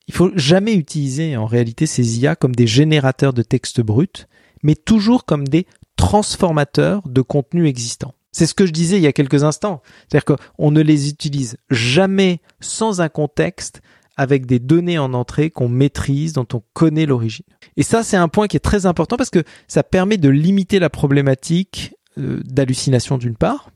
il 0.08 0.14
faut 0.14 0.32
jamais 0.36 0.74
utiliser 0.74 1.38
en 1.38 1.46
réalité 1.46 1.86
ces 1.86 2.20
IA 2.20 2.36
comme 2.36 2.56
des 2.56 2.68
générateurs 2.68 3.34
de 3.34 3.44
texte 3.44 3.82
brut, 3.82 4.28
mais 4.64 4.76
toujours 4.76 5.26
comme 5.26 5.48
des 5.48 5.68
transformateurs 5.98 7.08
de 7.08 7.22
contenu 7.22 7.68
existant. 7.68 8.14
C'est 8.32 8.46
ce 8.46 8.54
que 8.54 8.66
je 8.66 8.72
disais 8.72 8.98
il 8.98 9.04
y 9.04 9.08
a 9.08 9.14
quelques 9.14 9.44
instants. 9.44 9.82
C'est-à-dire 10.08 10.38
qu'on 10.38 10.72
ne 10.72 10.82
les 10.82 11.10
utilise 11.10 11.58
jamais 11.70 12.42
sans 12.60 13.02
un 13.02 13.10
contexte 13.10 13.82
avec 14.16 14.46
des 14.46 14.60
données 14.60 14.98
en 14.98 15.14
entrée 15.14 15.52
qu'on 15.52 15.70
maîtrise, 15.70 16.34
dont 16.34 16.48
on 16.54 16.62
connaît 16.74 17.06
l'origine. 17.06 17.46
Et 17.78 17.84
ça, 17.84 18.04
c'est 18.04 18.18
un 18.18 18.28
point 18.28 18.48
qui 18.48 18.58
est 18.58 18.62
très 18.62 18.86
important 18.88 19.16
parce 19.16 19.30
que 19.30 19.44
ça 19.68 19.84
permet 19.84 20.18
de 20.18 20.30
limiter 20.30 20.80
la 20.80 20.90
problématique 20.90 21.96
euh, 22.18 22.42
d'hallucination 22.44 23.18
d'une 23.20 23.36
part, 23.36 23.70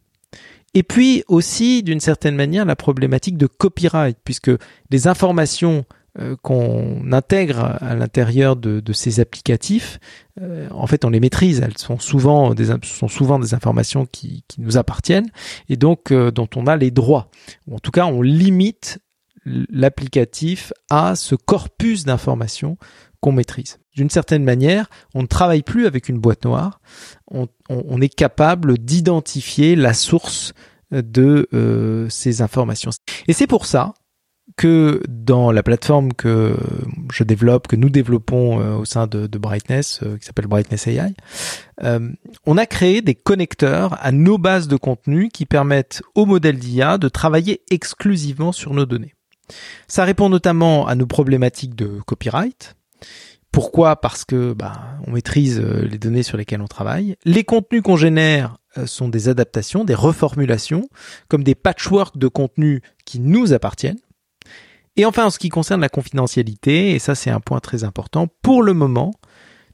et 0.73 0.83
puis 0.83 1.23
aussi, 1.27 1.83
d'une 1.83 1.99
certaine 1.99 2.35
manière, 2.35 2.65
la 2.65 2.75
problématique 2.75 3.37
de 3.37 3.47
copyright, 3.47 4.17
puisque 4.23 4.51
les 4.89 5.07
informations 5.07 5.85
euh, 6.19 6.35
qu'on 6.41 7.11
intègre 7.13 7.59
à 7.79 7.95
l'intérieur 7.95 8.55
de, 8.55 8.93
ces 8.93 9.19
applicatifs, 9.19 9.99
euh, 10.41 10.67
en 10.71 10.87
fait, 10.87 11.05
on 11.05 11.09
les 11.09 11.19
maîtrise. 11.19 11.61
Elles 11.61 11.77
sont 11.77 11.99
souvent 11.99 12.53
des, 12.53 12.67
sont 12.83 13.07
souvent 13.07 13.39
des 13.39 13.53
informations 13.53 14.05
qui, 14.05 14.43
qui 14.47 14.61
nous 14.61 14.77
appartiennent 14.77 15.29
et 15.69 15.77
donc 15.77 16.11
euh, 16.11 16.29
dont 16.31 16.49
on 16.55 16.67
a 16.67 16.75
les 16.75 16.91
droits. 16.91 17.29
en 17.71 17.79
tout 17.79 17.91
cas, 17.91 18.05
on 18.05 18.21
limite 18.21 18.99
l'applicatif 19.45 20.73
à 20.89 21.15
ce 21.15 21.35
corpus 21.35 22.03
d'informations 22.03 22.77
qu'on 23.21 23.31
maîtrise. 23.31 23.79
D'une 23.95 24.09
certaine 24.09 24.43
manière, 24.43 24.89
on 25.13 25.21
ne 25.21 25.27
travaille 25.27 25.61
plus 25.61 25.85
avec 25.85 26.09
une 26.09 26.17
boîte 26.17 26.45
noire, 26.45 26.81
on, 27.29 28.01
est 28.01 28.13
capable 28.13 28.77
d'identifier 28.77 29.75
la 29.75 29.93
source 29.93 30.53
de 30.91 31.47
euh, 31.53 32.09
ces 32.09 32.41
informations. 32.41 32.91
Et 33.27 33.33
c'est 33.33 33.47
pour 33.47 33.65
ça 33.65 33.93
que 34.57 35.01
dans 35.07 35.51
la 35.51 35.63
plateforme 35.63 36.11
que 36.11 36.57
je 37.13 37.23
développe, 37.23 37.67
que 37.67 37.77
nous 37.77 37.89
développons 37.89 38.59
euh, 38.59 38.75
au 38.75 38.85
sein 38.85 39.07
de, 39.07 39.27
de 39.27 39.37
Brightness, 39.37 40.01
euh, 40.03 40.17
qui 40.17 40.25
s'appelle 40.25 40.47
Brightness 40.47 40.87
AI, 40.87 41.13
on 42.45 42.57
a 42.57 42.65
créé 42.65 43.01
des 43.01 43.15
connecteurs 43.15 43.97
à 44.01 44.11
nos 44.11 44.37
bases 44.37 44.67
de 44.67 44.75
contenu 44.75 45.29
qui 45.29 45.45
permettent 45.45 46.01
au 46.15 46.25
modèle 46.25 46.59
d'IA 46.59 46.97
de 46.97 47.07
travailler 47.07 47.61
exclusivement 47.71 48.51
sur 48.51 48.73
nos 48.73 48.85
données. 48.85 49.15
Ça 49.87 50.05
répond 50.05 50.29
notamment 50.29 50.87
à 50.87 50.95
nos 50.95 51.07
problématiques 51.07 51.75
de 51.75 51.99
copyright. 52.05 52.75
Pourquoi? 53.51 53.97
Parce 53.97 54.23
que 54.23 54.53
bah, 54.53 54.97
on 55.05 55.11
maîtrise 55.11 55.59
euh, 55.59 55.85
les 55.85 55.97
données 55.97 56.23
sur 56.23 56.37
lesquelles 56.37 56.61
on 56.61 56.67
travaille. 56.67 57.17
Les 57.25 57.43
contenus 57.43 57.81
qu'on 57.81 57.97
génère 57.97 58.57
euh, 58.77 58.85
sont 58.85 59.09
des 59.09 59.27
adaptations, 59.27 59.83
des 59.83 59.93
reformulations, 59.93 60.87
comme 61.27 61.43
des 61.43 61.55
patchworks 61.55 62.17
de 62.17 62.27
contenus 62.29 62.81
qui 63.05 63.19
nous 63.19 63.51
appartiennent. 63.51 63.99
Et 64.95 65.05
enfin, 65.05 65.25
en 65.25 65.29
ce 65.29 65.39
qui 65.39 65.49
concerne 65.49 65.81
la 65.81 65.89
confidentialité, 65.89 66.91
et 66.91 66.99
ça 66.99 67.15
c'est 67.15 67.29
un 67.29 67.39
point 67.39 67.59
très 67.59 67.83
important, 67.83 68.27
pour 68.41 68.63
le 68.63 68.73
moment, 68.73 69.13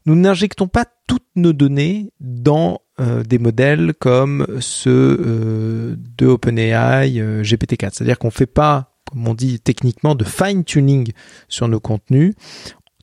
nous 0.06 0.16
n'injectons 0.16 0.68
pas 0.68 0.84
toutes 1.06 1.26
nos 1.36 1.52
données 1.52 2.12
dans 2.20 2.80
euh, 3.00 3.22
des 3.22 3.38
modèles 3.38 3.94
comme 3.98 4.46
ceux 4.60 5.96
de 5.96 6.26
OpenAI 6.26 7.10
GPT-4. 7.42 7.90
C'est-à-dire 7.92 8.18
qu'on 8.18 8.28
ne 8.28 8.32
fait 8.32 8.46
pas 8.46 8.98
comme 9.08 9.26
on 9.26 9.34
dit 9.34 9.60
techniquement, 9.60 10.14
de 10.14 10.24
fine-tuning 10.24 11.12
sur 11.48 11.68
nos 11.68 11.80
contenus. 11.80 12.34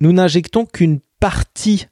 Nous 0.02 0.12
n'injectons 0.12 0.66
qu'une 0.66 1.00
partie 1.20 1.88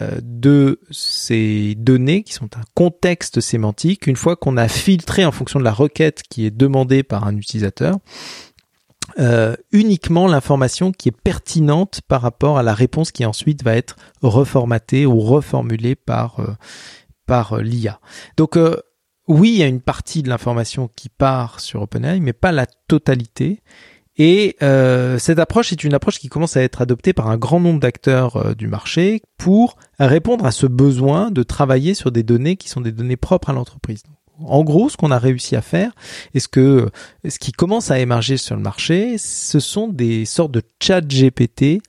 euh, 0.00 0.20
de 0.22 0.80
ces 0.90 1.74
données 1.76 2.22
qui 2.22 2.32
sont 2.32 2.56
un 2.56 2.62
contexte 2.74 3.40
sémantique, 3.40 4.06
une 4.06 4.16
fois 4.16 4.36
qu'on 4.36 4.56
a 4.56 4.68
filtré 4.68 5.24
en 5.24 5.32
fonction 5.32 5.58
de 5.58 5.64
la 5.64 5.72
requête 5.72 6.22
qui 6.28 6.46
est 6.46 6.50
demandée 6.50 7.02
par 7.02 7.26
un 7.26 7.36
utilisateur, 7.36 7.98
euh, 9.18 9.54
uniquement 9.72 10.28
l'information 10.28 10.92
qui 10.92 11.08
est 11.10 11.16
pertinente 11.16 12.00
par 12.08 12.22
rapport 12.22 12.58
à 12.58 12.62
la 12.62 12.72
réponse 12.72 13.12
qui 13.12 13.26
ensuite 13.26 13.62
va 13.62 13.74
être 13.76 13.96
reformatée 14.22 15.04
ou 15.04 15.20
reformulée 15.20 15.94
par 15.94 16.40
euh, 16.40 16.54
par 17.26 17.58
l'IA. 17.58 18.00
Donc 18.36 18.56
oui, 19.28 19.50
il 19.50 19.58
y 19.58 19.62
a 19.62 19.66
une 19.66 19.80
partie 19.80 20.22
de 20.22 20.28
l'information 20.28 20.90
qui 20.94 21.08
part 21.08 21.60
sur 21.60 21.82
OpenAI, 21.82 22.20
mais 22.20 22.32
pas 22.32 22.52
la 22.52 22.66
totalité. 22.66 23.62
Et 24.18 24.56
euh, 24.62 25.18
cette 25.18 25.38
approche 25.38 25.72
est 25.72 25.84
une 25.84 25.94
approche 25.94 26.18
qui 26.18 26.28
commence 26.28 26.56
à 26.56 26.62
être 26.62 26.82
adoptée 26.82 27.12
par 27.12 27.28
un 27.28 27.38
grand 27.38 27.60
nombre 27.60 27.80
d'acteurs 27.80 28.36
euh, 28.36 28.54
du 28.54 28.66
marché 28.66 29.22
pour 29.38 29.76
répondre 29.98 30.44
à 30.44 30.50
ce 30.50 30.66
besoin 30.66 31.30
de 31.30 31.42
travailler 31.42 31.94
sur 31.94 32.12
des 32.12 32.22
données 32.22 32.56
qui 32.56 32.68
sont 32.68 32.82
des 32.82 32.92
données 32.92 33.16
propres 33.16 33.50
à 33.50 33.52
l'entreprise. 33.52 34.02
En 34.44 34.64
gros, 34.64 34.88
ce 34.88 34.96
qu'on 34.96 35.10
a 35.10 35.18
réussi 35.18 35.56
à 35.56 35.62
faire, 35.62 35.92
et 36.34 36.40
ce 36.40 36.48
que 36.48 36.90
ce 37.28 37.38
qui 37.38 37.52
commence 37.52 37.90
à 37.90 37.98
émerger 38.00 38.36
sur 38.36 38.56
le 38.56 38.62
marché, 38.62 39.16
ce 39.18 39.60
sont 39.60 39.88
des 39.88 40.24
sortes 40.24 40.52
de 40.52 40.62
chat 40.82 41.00
GPT 41.00 41.80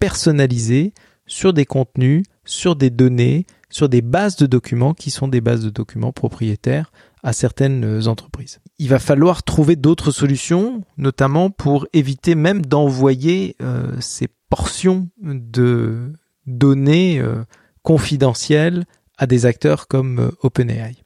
personnalisés 0.00 0.94
sur 1.26 1.52
des 1.52 1.64
contenus, 1.64 2.24
sur 2.44 2.76
des 2.76 2.90
données, 2.90 3.46
sur 3.70 3.88
des 3.88 4.02
bases 4.02 4.36
de 4.36 4.46
documents 4.46 4.94
qui 4.94 5.10
sont 5.10 5.28
des 5.28 5.40
bases 5.40 5.64
de 5.64 5.70
documents 5.70 6.12
propriétaires 6.12 6.92
à 7.22 7.32
certaines 7.32 8.08
entreprises. 8.08 8.60
Il 8.78 8.88
va 8.88 8.98
falloir 8.98 9.42
trouver 9.42 9.76
d'autres 9.76 10.10
solutions, 10.10 10.82
notamment 10.96 11.50
pour 11.50 11.86
éviter 11.92 12.34
même 12.34 12.64
d'envoyer 12.66 13.56
euh, 13.62 13.92
ces 14.00 14.28
portions 14.50 15.08
de 15.22 16.12
données 16.46 17.20
euh, 17.20 17.44
confidentielles 17.82 18.84
à 19.18 19.26
des 19.26 19.46
acteurs 19.46 19.86
comme 19.86 20.18
euh, 20.18 20.30
OpenAI. 20.42 20.96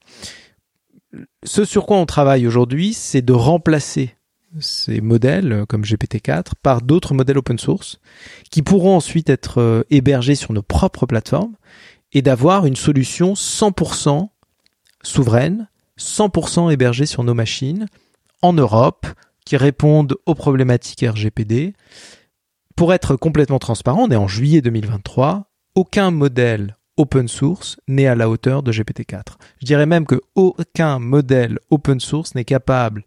Ce 1.45 1.65
sur 1.65 1.87
quoi 1.87 1.99
on 1.99 2.07
travaille 2.07 2.47
aujourd'hui, 2.47 2.95
c'est 2.95 3.23
de 3.23 3.33
remplacer 3.33 4.17
ces 4.59 5.03
modèles 5.03 5.65
comme 5.69 5.83
GPT-4 5.83 6.53
par 6.63 6.81
d'autres 6.81 7.13
modèles 7.13 7.39
open 7.39 7.59
source 7.59 8.01
qui 8.51 8.63
pourront 8.63 8.97
ensuite 8.97 9.29
être 9.29 9.85
hébergés 9.91 10.35
sur 10.35 10.53
nos 10.53 10.63
propres 10.63 11.05
plateformes 11.05 11.57
et 12.13 12.23
d'avoir 12.23 12.65
une 12.65 12.77
solution 12.77 13.35
100% 13.35 14.29
souveraine 15.03 15.69
100% 15.99 16.73
hébergés 16.73 17.07
sur 17.07 17.25
nos 17.25 17.35
machines 17.35 17.87
en 18.43 18.53
Europe 18.53 19.07
qui 19.45 19.57
répondent 19.57 20.17
aux 20.27 20.35
problématiques 20.35 21.05
RGPD. 21.09 21.75
Pour 22.75 22.93
être 22.93 23.17
complètement 23.17 23.59
transparent, 23.59 24.03
on 24.03 24.11
est 24.11 24.17
en 24.17 24.29
juillet 24.29 24.61
2023, 24.61 25.51
aucun 25.75 26.11
modèle 26.11 26.77
open 26.97 27.29
source 27.29 27.79
n'est 27.89 28.07
à 28.07 28.15
la 28.15 28.29
hauteur 28.29 28.63
de 28.63 28.73
GPT-4. 28.73 29.37
Je 29.61 29.67
dirais 29.67 29.87
même 29.87 30.07
que 30.07 30.21
aucun 30.35 30.99
modèle 30.99 31.59
open 31.71 32.01
source 32.01 32.35
n'est 32.35 32.45
capable 32.45 33.05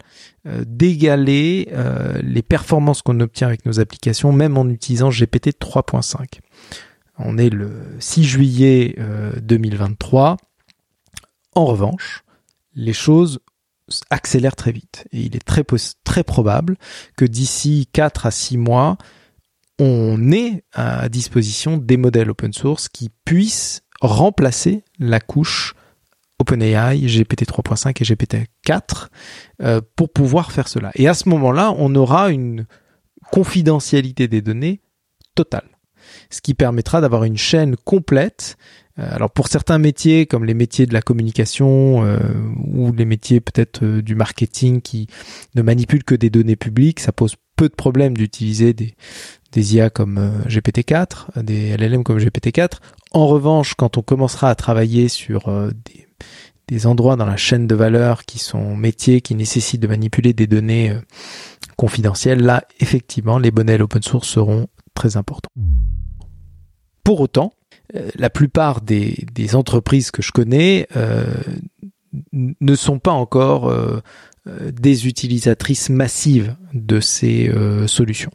euh, 0.47 0.63
d'égaler 0.65 1.69
euh, 1.71 2.19
les 2.23 2.41
performances 2.41 3.01
qu'on 3.01 3.19
obtient 3.19 3.47
avec 3.47 3.65
nos 3.65 3.79
applications, 3.79 4.31
même 4.31 4.57
en 4.57 4.69
utilisant 4.69 5.09
GPT 5.09 5.59
3.5. 5.59 6.39
On 7.17 7.37
est 7.37 7.49
le 7.49 7.71
6 7.99 8.23
juillet 8.23 8.95
2023. 9.41 10.31
Euh, 10.31 10.35
en 11.55 11.65
revanche, 11.65 12.23
les 12.79 12.93
choses 12.93 13.39
accélèrent 14.09 14.55
très 14.55 14.71
vite. 14.71 15.07
Et 15.11 15.21
il 15.21 15.35
est 15.35 15.43
très, 15.43 16.23
probable 16.23 16.77
que 17.17 17.25
d'ici 17.25 17.87
4 17.91 18.25
à 18.25 18.31
6 18.31 18.57
mois, 18.57 18.97
on 19.79 20.31
ait 20.31 20.63
à 20.73 21.09
disposition 21.09 21.77
des 21.77 21.97
modèles 21.97 22.29
open 22.29 22.53
source 22.53 22.89
qui 22.89 23.09
puissent 23.25 23.81
remplacer 24.01 24.83
la 24.97 25.19
couche 25.19 25.73
OpenAI, 26.39 26.99
GPT 26.99 27.43
3.5 27.43 28.01
et 28.01 28.05
GPT 28.05 28.47
4 28.63 29.09
euh, 29.61 29.81
pour 29.95 30.11
pouvoir 30.11 30.51
faire 30.51 30.67
cela. 30.67 30.91
Et 30.95 31.07
à 31.07 31.13
ce 31.13 31.27
moment-là, 31.29 31.73
on 31.77 31.93
aura 31.95 32.29
une 32.29 32.65
confidentialité 33.31 34.27
des 34.27 34.41
données 34.41 34.81
totale, 35.35 35.69
ce 36.29 36.41
qui 36.41 36.53
permettra 36.53 37.01
d'avoir 37.01 37.23
une 37.23 37.37
chaîne 37.37 37.75
complète 37.75 38.57
alors 38.99 39.31
pour 39.31 39.47
certains 39.47 39.77
métiers, 39.77 40.25
comme 40.25 40.45
les 40.45 40.53
métiers 40.53 40.85
de 40.85 40.93
la 40.93 41.01
communication 41.01 42.03
euh, 42.03 42.19
ou 42.73 42.91
les 42.91 43.05
métiers 43.05 43.39
peut-être 43.39 43.83
euh, 43.83 44.01
du 44.01 44.15
marketing 44.15 44.81
qui 44.81 45.07
ne 45.55 45.61
manipulent 45.61 46.03
que 46.03 46.15
des 46.15 46.29
données 46.29 46.55
publiques, 46.55 46.99
ça 46.99 47.11
pose 47.11 47.35
peu 47.55 47.69
de 47.69 47.75
problèmes 47.75 48.15
d'utiliser 48.15 48.73
des, 48.73 48.95
des 49.51 49.75
IA 49.75 49.89
comme 49.89 50.43
GPT-4, 50.47 51.41
des 51.43 51.77
LLM 51.77 52.03
comme 52.03 52.17
GPT-4. 52.17 52.79
En 53.11 53.27
revanche, 53.27 53.73
quand 53.75 53.97
on 53.97 54.01
commencera 54.01 54.49
à 54.49 54.55
travailler 54.55 55.09
sur 55.09 55.49
des, 55.85 56.07
des, 56.67 56.87
endroits 56.87 57.17
dans 57.17 57.25
la 57.25 57.35
chaîne 57.35 57.67
de 57.67 57.75
valeur 57.75 58.23
qui 58.23 58.39
sont 58.39 58.77
métiers 58.77 59.19
qui 59.19 59.35
nécessitent 59.35 59.81
de 59.81 59.87
manipuler 59.87 60.31
des 60.31 60.47
données 60.47 60.95
confidentielles, 61.75 62.41
là, 62.41 62.63
effectivement, 62.79 63.39
les 63.39 63.51
bonnets 63.51 63.81
open 63.81 64.03
source 64.03 64.29
seront 64.29 64.67
très 64.93 65.17
importants. 65.17 65.49
Pour 67.03 67.19
autant, 67.19 67.51
euh, 67.51 67.58
la 68.15 68.29
plupart 68.29 68.81
des, 68.81 69.55
entreprises 69.55 70.11
que 70.11 70.21
je 70.21 70.31
connais 70.31 70.87
euh, 70.95 71.25
ne 72.33 72.75
sont 72.75 72.99
pas 72.99 73.11
encore 73.11 73.69
euh, 73.69 74.01
des 74.71 75.07
utilisatrices 75.07 75.89
massives 75.89 76.55
de 76.73 76.99
ces 76.99 77.51
solutions. 77.85 78.31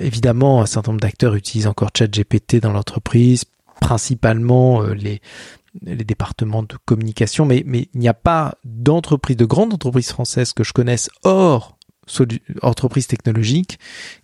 évidemment, 0.00 0.62
un 0.62 0.66
certain 0.66 0.90
nombre 0.92 1.02
d'acteurs 1.02 1.36
utilisent 1.36 1.68
encore 1.68 1.90
ChatGPT 1.96 2.56
dans 2.56 2.72
l'entreprise, 2.72 3.44
principalement 3.80 4.82
les, 4.82 5.20
les 5.82 6.04
départements 6.04 6.64
de 6.64 6.74
communication, 6.84 7.44
mais, 7.44 7.62
mais 7.64 7.88
il 7.94 8.00
n'y 8.00 8.08
a 8.08 8.14
pas 8.14 8.56
d'entreprise, 8.64 9.36
de 9.36 9.44
grande 9.44 9.72
entreprise 9.72 10.08
française 10.08 10.52
que 10.52 10.64
je 10.64 10.72
connaisse 10.72 11.10
hors 11.22 11.76
entreprise 12.62 13.06
technologique 13.06 13.78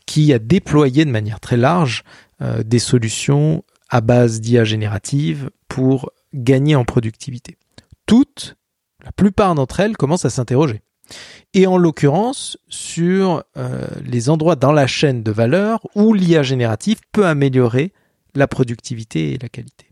qui 0.07 0.33
a 0.33 0.38
déployé 0.38 1.05
de 1.05 1.11
manière 1.11 1.40
très 1.40 1.57
large 1.57 2.05
des 2.40 2.79
solutions 2.79 3.62
à 3.90 4.00
base 4.00 4.40
d'IA 4.40 4.64
générative 4.64 5.50
pour 5.68 6.11
gagner 6.33 6.76
en 6.76 6.85
productivité. 6.85 7.57
Toutes, 8.07 8.57
la 9.05 9.12
plupart 9.12 9.55
d'entre 9.55 9.81
elles 9.81 9.96
commencent 9.96 10.24
à 10.24 10.31
s'interroger. 10.31 10.81
Et 11.55 11.66
en 11.66 11.76
l'occurrence 11.76 12.57
sur 12.68 13.42
euh, 13.57 13.87
les 14.05 14.31
endroits 14.31 14.57
dans 14.57 14.72
la 14.72 14.87
chaîne 14.87 15.22
de 15.24 15.33
valeur 15.33 15.81
où 15.96 16.14
l'IA 16.14 16.42
générative 16.42 17.00
peut 17.12 17.26
améliorer 17.26 17.92
la 18.35 18.46
productivité 18.46 19.33
et 19.33 19.38
la 19.38 19.48
qualité. 19.48 19.89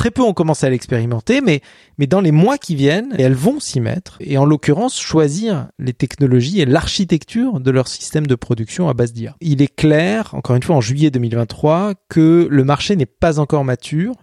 Très 0.00 0.10
peu 0.10 0.22
ont 0.22 0.32
commencé 0.32 0.64
à 0.64 0.70
l'expérimenter, 0.70 1.42
mais, 1.42 1.60
mais 1.98 2.06
dans 2.06 2.22
les 2.22 2.32
mois 2.32 2.56
qui 2.56 2.74
viennent, 2.74 3.14
elles 3.18 3.34
vont 3.34 3.60
s'y 3.60 3.80
mettre, 3.80 4.16
et 4.20 4.38
en 4.38 4.46
l'occurrence 4.46 4.98
choisir 4.98 5.68
les 5.78 5.92
technologies 5.92 6.62
et 6.62 6.64
l'architecture 6.64 7.60
de 7.60 7.70
leur 7.70 7.86
système 7.86 8.26
de 8.26 8.34
production 8.34 8.88
à 8.88 8.94
base 8.94 9.12
d'IA. 9.12 9.36
Il 9.42 9.60
est 9.60 9.76
clair, 9.76 10.30
encore 10.32 10.56
une 10.56 10.62
fois 10.62 10.76
en 10.76 10.80
juillet 10.80 11.10
2023, 11.10 11.92
que 12.08 12.48
le 12.50 12.64
marché 12.64 12.96
n'est 12.96 13.04
pas 13.04 13.40
encore 13.40 13.62
mature, 13.62 14.14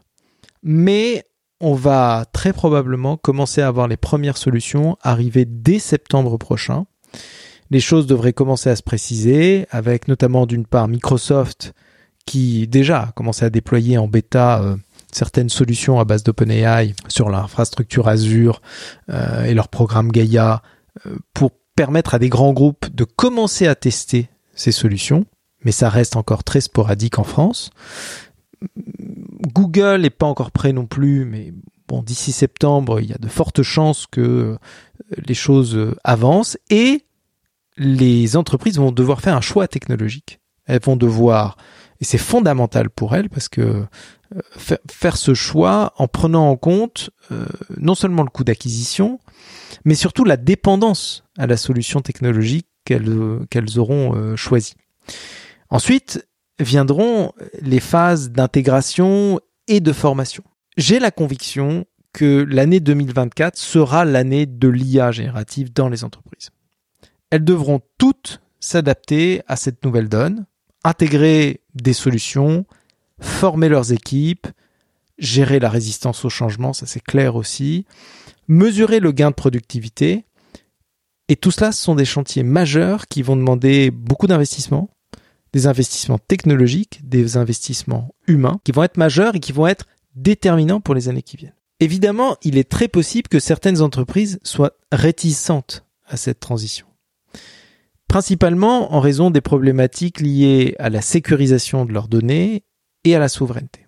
mais 0.63 1.23
on 1.61 1.75
va 1.75 2.25
très 2.33 2.53
probablement 2.53 3.15
commencer 3.15 3.61
à 3.61 3.67
avoir 3.67 3.87
les 3.87 3.97
premières 3.97 4.37
solutions 4.37 4.97
arriver 5.03 5.45
dès 5.45 5.77
septembre 5.77 6.37
prochain. 6.37 6.87
Les 7.69 7.81
choses 7.81 8.07
devraient 8.07 8.33
commencer 8.33 8.71
à 8.71 8.75
se 8.75 8.81
préciser, 8.81 9.67
avec 9.69 10.07
notamment 10.07 10.47
d'une 10.47 10.65
part 10.65 10.87
Microsoft 10.87 11.75
qui 12.27 12.67
déjà 12.67 13.03
a 13.03 13.11
commencé 13.13 13.45
à 13.45 13.49
déployer 13.49 13.97
en 13.97 14.07
bêta 14.07 14.61
euh, 14.61 14.75
certaines 15.11 15.49
solutions 15.49 15.99
à 15.99 16.05
base 16.05 16.23
d'OpenAI 16.23 16.93
sur 17.07 17.29
l'infrastructure 17.29 18.07
Azure 18.07 18.61
euh, 19.09 19.45
et 19.45 19.53
leur 19.53 19.67
programme 19.67 20.11
Gaia 20.11 20.61
euh, 21.05 21.17
pour 21.33 21.51
permettre 21.75 22.15
à 22.15 22.19
des 22.19 22.29
grands 22.29 22.53
groupes 22.53 22.87
de 22.93 23.03
commencer 23.03 23.67
à 23.67 23.75
tester 23.75 24.29
ces 24.55 24.71
solutions, 24.71 25.25
mais 25.63 25.71
ça 25.71 25.89
reste 25.89 26.15
encore 26.15 26.43
très 26.43 26.61
sporadique 26.61 27.19
en 27.19 27.23
France. 27.23 27.69
Google 29.53 30.01
n'est 30.01 30.09
pas 30.09 30.25
encore 30.25 30.51
prêt 30.51 30.73
non 30.73 30.87
plus, 30.87 31.25
mais 31.25 31.53
bon, 31.87 32.01
d'ici 32.01 32.31
septembre, 32.31 32.99
il 32.99 33.09
y 33.09 33.13
a 33.13 33.17
de 33.19 33.27
fortes 33.27 33.61
chances 33.61 34.07
que 34.07 34.21
euh, 34.21 34.57
les 35.27 35.35
choses 35.35 35.95
avancent 36.03 36.57
et 36.69 37.03
les 37.77 38.35
entreprises 38.35 38.77
vont 38.77 38.91
devoir 38.91 39.21
faire 39.21 39.35
un 39.35 39.41
choix 39.41 39.67
technologique. 39.67 40.39
Elles 40.65 40.81
vont 40.81 40.97
devoir, 40.97 41.57
et 41.99 42.05
c'est 42.05 42.17
fondamental 42.17 42.89
pour 42.89 43.15
elles 43.15 43.29
parce 43.29 43.49
que 43.49 43.85
faire 44.91 45.17
ce 45.17 45.33
choix 45.33 45.93
en 45.97 46.07
prenant 46.07 46.49
en 46.49 46.57
compte 46.57 47.09
euh, 47.31 47.45
non 47.77 47.95
seulement 47.95 48.23
le 48.23 48.29
coût 48.29 48.43
d'acquisition, 48.43 49.19
mais 49.85 49.95
surtout 49.95 50.25
la 50.25 50.37
dépendance 50.37 51.23
à 51.37 51.47
la 51.47 51.57
solution 51.57 52.01
technologique 52.01 52.67
qu'elles 52.83 53.39
qu'elles 53.49 53.79
auront 53.79 54.15
euh, 54.15 54.35
choisie. 54.35 54.75
Ensuite 55.69 56.27
viendront 56.59 57.33
les 57.61 57.79
phases 57.79 58.31
d'intégration 58.31 59.39
et 59.67 59.79
de 59.79 59.93
formation. 59.93 60.43
J'ai 60.75 60.99
la 60.99 61.11
conviction 61.11 61.85
que 62.13 62.45
l'année 62.49 62.79
2024 62.79 63.57
sera 63.57 64.05
l'année 64.05 64.45
de 64.45 64.67
l'IA 64.67 65.11
générative 65.11 65.71
dans 65.71 65.89
les 65.89 66.03
entreprises. 66.03 66.49
Elles 67.29 67.43
devront 67.43 67.81
toutes 67.97 68.41
s'adapter 68.59 69.41
à 69.47 69.55
cette 69.55 69.83
nouvelle 69.85 70.09
donne, 70.09 70.45
intégrer 70.83 71.61
des 71.81 71.93
solutions, 71.93 72.65
former 73.19 73.69
leurs 73.69 73.93
équipes, 73.93 74.47
gérer 75.17 75.59
la 75.59 75.69
résistance 75.69 76.25
au 76.25 76.29
changement, 76.29 76.73
ça 76.73 76.85
c'est 76.85 77.03
clair 77.03 77.35
aussi, 77.35 77.85
mesurer 78.47 78.99
le 78.99 79.11
gain 79.11 79.29
de 79.29 79.35
productivité. 79.35 80.25
Et 81.29 81.35
tout 81.35 81.51
cela, 81.51 81.71
ce 81.71 81.83
sont 81.83 81.95
des 81.95 82.05
chantiers 82.05 82.43
majeurs 82.43 83.07
qui 83.07 83.21
vont 83.21 83.35
demander 83.35 83.91
beaucoup 83.91 84.27
d'investissements, 84.27 84.89
des 85.53 85.67
investissements 85.67 86.19
technologiques, 86.19 86.99
des 87.03 87.37
investissements 87.37 88.13
humains, 88.27 88.59
qui 88.63 88.71
vont 88.71 88.83
être 88.83 88.97
majeurs 88.97 89.35
et 89.35 89.39
qui 89.39 89.51
vont 89.51 89.67
être 89.67 89.85
déterminants 90.15 90.81
pour 90.81 90.95
les 90.95 91.09
années 91.09 91.21
qui 91.21 91.37
viennent. 91.37 91.53
Évidemment, 91.79 92.37
il 92.43 92.57
est 92.57 92.69
très 92.69 92.87
possible 92.87 93.27
que 93.27 93.39
certaines 93.39 93.81
entreprises 93.81 94.39
soient 94.43 94.73
réticentes 94.91 95.85
à 96.05 96.17
cette 96.17 96.39
transition. 96.39 96.87
Principalement 98.07 98.93
en 98.93 98.99
raison 98.99 99.31
des 99.31 99.41
problématiques 99.41 100.21
liées 100.21 100.75
à 100.79 100.89
la 100.89 101.01
sécurisation 101.01 101.85
de 101.85 101.93
leurs 101.93 102.07
données 102.07 102.63
et 103.03 103.15
à 103.15 103.19
la 103.19 103.29
souveraineté. 103.29 103.87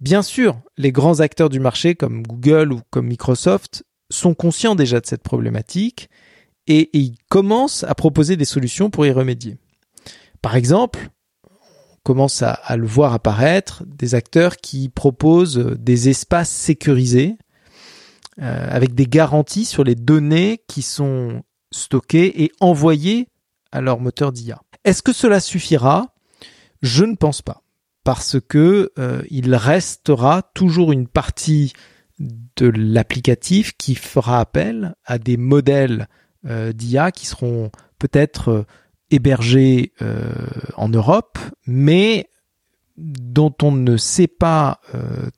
Bien 0.00 0.22
sûr, 0.22 0.60
les 0.76 0.92
grands 0.92 1.20
acteurs 1.20 1.48
du 1.48 1.58
marché 1.58 1.94
comme 1.94 2.22
Google 2.22 2.72
ou 2.72 2.80
comme 2.90 3.06
Microsoft 3.06 3.84
sont 4.10 4.34
conscients 4.34 4.74
déjà 4.74 5.00
de 5.00 5.06
cette 5.06 5.22
problématique 5.22 6.08
et, 6.66 6.90
ils 6.92 7.16
commencent 7.28 7.84
à 7.84 7.94
proposer 7.94 8.36
des 8.36 8.44
solutions 8.44 8.90
pour 8.90 9.06
y 9.06 9.12
remédier. 9.12 9.56
Par 10.42 10.56
exemple, 10.56 11.10
on 11.44 11.96
commence 12.02 12.42
à, 12.42 12.76
le 12.76 12.86
voir 12.86 13.12
apparaître 13.14 13.84
des 13.86 14.14
acteurs 14.14 14.56
qui 14.56 14.88
proposent 14.88 15.76
des 15.78 16.08
espaces 16.08 16.50
sécurisés 16.50 17.36
euh, 18.40 18.68
avec 18.70 18.94
des 18.94 19.06
garanties 19.06 19.64
sur 19.64 19.82
les 19.82 19.94
données 19.94 20.62
qui 20.68 20.82
sont 20.82 21.42
stockées 21.76 22.42
et 22.42 22.52
envoyées 22.60 23.28
à 23.72 23.80
leur 23.80 24.00
moteur 24.00 24.32
d'IA. 24.32 24.60
Est-ce 24.84 25.02
que 25.02 25.12
cela 25.12 25.40
suffira? 25.40 26.14
Je 26.82 27.04
ne 27.04 27.14
pense 27.14 27.42
pas 27.42 27.62
parce 28.06 28.36
que 28.38 28.92
euh, 29.00 29.22
il 29.30 29.52
restera 29.56 30.42
toujours 30.54 30.92
une 30.92 31.08
partie 31.08 31.72
de 32.20 32.68
l'applicatif 32.68 33.76
qui 33.76 33.96
fera 33.96 34.38
appel 34.38 34.94
à 35.04 35.18
des 35.18 35.36
modèles 35.36 36.06
euh, 36.46 36.72
d'IA 36.72 37.10
qui 37.10 37.26
seront 37.26 37.72
peut-être 37.98 38.48
euh, 38.50 38.64
hébergés 39.10 39.92
en 40.76 40.88
Europe, 40.88 41.38
mais 41.66 42.28
dont 42.98 43.54
on 43.62 43.72
ne 43.72 43.96
sait 43.96 44.26
pas 44.26 44.80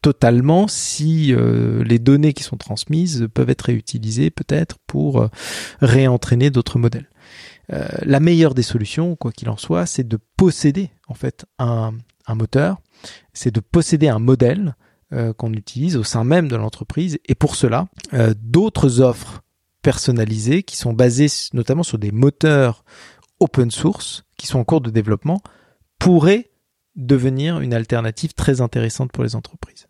totalement 0.03 0.69
si 0.69 1.35
les 1.85 1.99
données 1.99 2.33
qui 2.33 2.45
sont 2.45 2.57
transmises 2.57 3.29
peuvent 3.35 3.51
être 3.51 3.63
réutilisées 3.63 4.31
peut-être 4.31 4.77
pour 4.87 5.29
réentraîner 5.81 6.51
d'autres 6.51 6.79
modèles. 6.79 7.09
la 7.69 8.21
meilleure 8.21 8.55
des 8.55 8.63
solutions, 8.63 9.17
quoi 9.17 9.33
qu'il 9.33 9.49
en 9.49 9.57
soit, 9.57 9.87
c'est 9.87 10.07
de 10.07 10.19
posséder 10.37 10.91
en 11.09 11.15
fait 11.15 11.47
un, 11.59 11.95
un 12.29 12.35
moteur, 12.35 12.79
c'est 13.33 13.53
de 13.53 13.61
posséder 13.61 14.09
un 14.09 14.19
modèle 14.21 14.77
euh, 15.15 15.33
qu'on 15.33 15.55
utilise 15.55 15.97
au 15.97 16.05
sein 16.05 16.23
même 16.23 16.49
de 16.49 16.57
l'entreprise. 16.57 17.19
Et 17.27 17.35
pour 17.35 17.57
cela, 17.57 17.89
euh, 18.13 18.35
d'autres 18.43 19.01
offres 19.01 19.41
personnalisées 19.81 20.63
qui 20.63 20.77
sont 20.77 20.93
basées 20.93 21.29
notamment 21.55 21.83
sur 21.83 21.99
des 21.99 22.13
moteurs 22.13 22.85
open 23.41 23.71
source 23.71 24.25
qui 24.37 24.47
sont 24.47 24.59
en 24.59 24.65
cours 24.65 24.83
de 24.83 24.91
développement 24.91 25.41
pourraient 25.99 26.51
devenir 26.99 27.61
une 27.61 27.73
alternative 27.73 28.35
très 28.35 28.61
intéressante 28.61 29.13
pour 29.13 29.25
les 29.25 29.35
entreprises. 29.35 29.87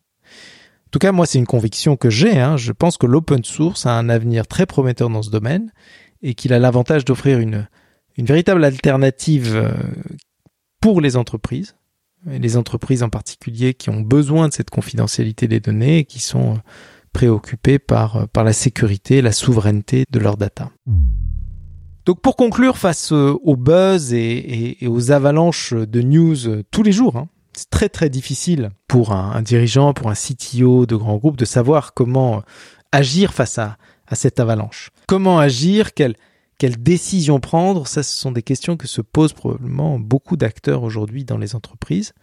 En 0.86 0.90
tout 0.90 0.98
cas, 1.00 1.12
moi, 1.12 1.26
c'est 1.26 1.38
une 1.38 1.46
conviction 1.46 1.96
que 1.96 2.10
j'ai. 2.10 2.38
Hein. 2.38 2.56
Je 2.56 2.72
pense 2.72 2.96
que 2.96 3.06
l'open 3.06 3.42
source 3.44 3.86
a 3.86 3.92
un 3.92 4.08
avenir 4.08 4.46
très 4.46 4.66
prometteur 4.66 5.10
dans 5.10 5.22
ce 5.22 5.30
domaine 5.30 5.72
et 6.22 6.34
qu'il 6.34 6.52
a 6.52 6.58
l'avantage 6.58 7.04
d'offrir 7.04 7.40
une, 7.40 7.66
une 8.16 8.26
véritable 8.26 8.64
alternative 8.64 9.54
euh, 9.54 9.72
pour 10.80 11.00
les 11.00 11.16
entreprises 11.16 11.76
et 12.30 12.38
les 12.38 12.56
entreprises 12.56 13.02
en 13.02 13.10
particulier 13.10 13.74
qui 13.74 13.90
ont 13.90 14.00
besoin 14.00 14.48
de 14.48 14.52
cette 14.52 14.70
confidentialité 14.70 15.46
des 15.46 15.60
données 15.60 15.98
et 15.98 16.04
qui 16.04 16.20
sont 16.20 16.54
euh, 16.54 16.58
préoccupées 17.12 17.78
par, 17.78 18.16
euh, 18.16 18.26
par 18.26 18.44
la 18.44 18.52
sécurité, 18.52 19.22
la 19.22 19.32
souveraineté 19.32 20.04
de 20.10 20.18
leurs 20.18 20.36
data. 20.36 20.70
Donc 22.08 22.22
pour 22.22 22.36
conclure, 22.36 22.78
face 22.78 23.12
euh, 23.12 23.38
au 23.42 23.54
buzz 23.54 24.14
et, 24.14 24.78
aux 24.86 25.10
avalanches 25.10 25.74
de 25.74 26.00
news 26.00 26.62
tous 26.70 26.82
les 26.82 26.90
jours, 26.90 27.16
hein, 27.16 27.28
c'est 27.52 27.68
très 27.68 27.90
très 27.90 28.08
difficile 28.08 28.70
pour 28.86 29.12
un, 29.12 29.42
dirigeant, 29.42 29.92
pour 29.92 30.08
un 30.08 30.14
CTO 30.14 30.86
de 30.86 30.96
grand 30.96 31.18
groupe 31.18 31.36
de 31.36 31.44
savoir 31.44 31.92
comment 31.92 32.42
agir 32.92 33.34
face 33.34 33.58
à, 33.58 33.76
à 34.06 34.14
cette 34.14 34.40
avalanche. 34.40 34.88
Comment 35.06 35.38
agir, 35.38 35.92
quelle, 35.92 36.16
quelle 36.56 36.82
décision 36.82 37.40
prendre 37.40 37.86
Ça, 37.86 38.02
ce 38.02 38.16
sont 38.16 38.32
des 38.32 38.42
questions 38.42 38.78
que 38.78 38.86
se 38.88 39.02
posent 39.02 39.34
probablement 39.34 39.98
beaucoup 39.98 40.38
d'acteurs 40.38 40.84
aujourd'hui 40.84 41.26
dans 41.26 41.36
les 41.36 41.54
entreprises. 41.54 42.14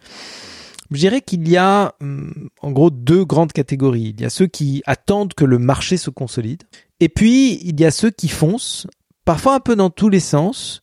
Je 0.90 0.98
dirais 0.98 1.20
qu'il 1.20 1.48
y 1.48 1.56
a 1.56 1.94
hum, 2.00 2.48
en 2.60 2.72
gros 2.72 2.90
deux 2.90 3.24
grandes 3.24 3.52
catégories. 3.52 4.14
Il 4.18 4.20
y 4.20 4.24
a 4.24 4.30
ceux 4.30 4.48
qui 4.48 4.82
attendent 4.84 5.34
que 5.34 5.44
le 5.44 5.58
marché 5.58 5.96
se 5.96 6.10
consolide. 6.10 6.64
Et 6.98 7.08
puis, 7.08 7.60
il 7.62 7.80
y 7.80 7.84
a 7.84 7.92
ceux 7.92 8.10
qui 8.10 8.26
foncent, 8.26 8.88
parfois 9.26 9.56
un 9.56 9.60
peu 9.60 9.76
dans 9.76 9.90
tous 9.90 10.08
les 10.08 10.20
sens, 10.20 10.82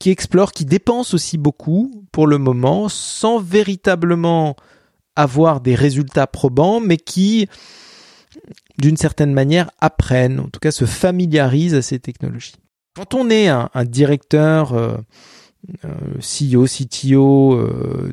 qui 0.00 0.10
explorent, 0.10 0.50
qui 0.50 0.64
dépensent 0.64 1.14
aussi 1.14 1.38
beaucoup 1.38 2.04
pour 2.10 2.26
le 2.26 2.38
moment, 2.38 2.88
sans 2.88 3.38
véritablement 3.38 4.56
avoir 5.14 5.60
des 5.60 5.76
résultats 5.76 6.26
probants, 6.26 6.80
mais 6.80 6.96
qui, 6.96 7.48
d'une 8.78 8.96
certaine 8.96 9.32
manière, 9.32 9.70
apprennent, 9.80 10.40
en 10.40 10.48
tout 10.48 10.58
cas 10.58 10.72
se 10.72 10.86
familiarisent 10.86 11.74
à 11.74 11.82
ces 11.82 12.00
technologies. 12.00 12.54
Quand 12.96 13.14
on 13.14 13.30
est 13.30 13.46
un, 13.46 13.68
directeur, 13.84 14.72
euh, 14.72 14.96
euh 15.84 16.18
CEO, 16.18 16.66
CTO 16.66 17.54
euh, 17.54 18.12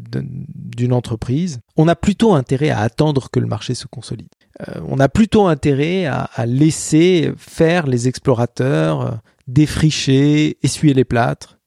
d'une 0.54 0.94
entreprise, 0.94 1.60
on 1.76 1.88
a 1.88 1.96
plutôt 1.96 2.36
intérêt 2.36 2.70
à 2.70 2.82
attendre 2.82 3.32
que 3.32 3.40
le 3.40 3.48
marché 3.48 3.74
se 3.74 3.88
consolide. 3.88 4.30
Euh, 4.68 4.80
on 4.88 5.00
a 5.00 5.10
plutôt 5.10 5.48
intérêt 5.48 6.06
à, 6.06 6.30
à, 6.36 6.46
laisser 6.46 7.34
faire 7.36 7.88
les 7.88 8.08
explorateurs 8.08 9.20
défricher, 9.54 10.58
essuyer 10.64 10.94
les 10.94 11.06
plâtres 11.06 11.60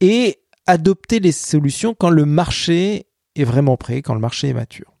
et 0.00 0.38
adopter 0.66 1.20
les 1.20 1.32
solutions 1.32 1.94
quand 1.94 2.10
le 2.10 2.24
marché 2.24 3.06
est 3.36 3.44
vraiment 3.44 3.76
prêt, 3.76 4.02
quand 4.02 4.14
le 4.14 4.20
marché 4.20 4.48
est 4.48 4.54
mature. 4.54 4.92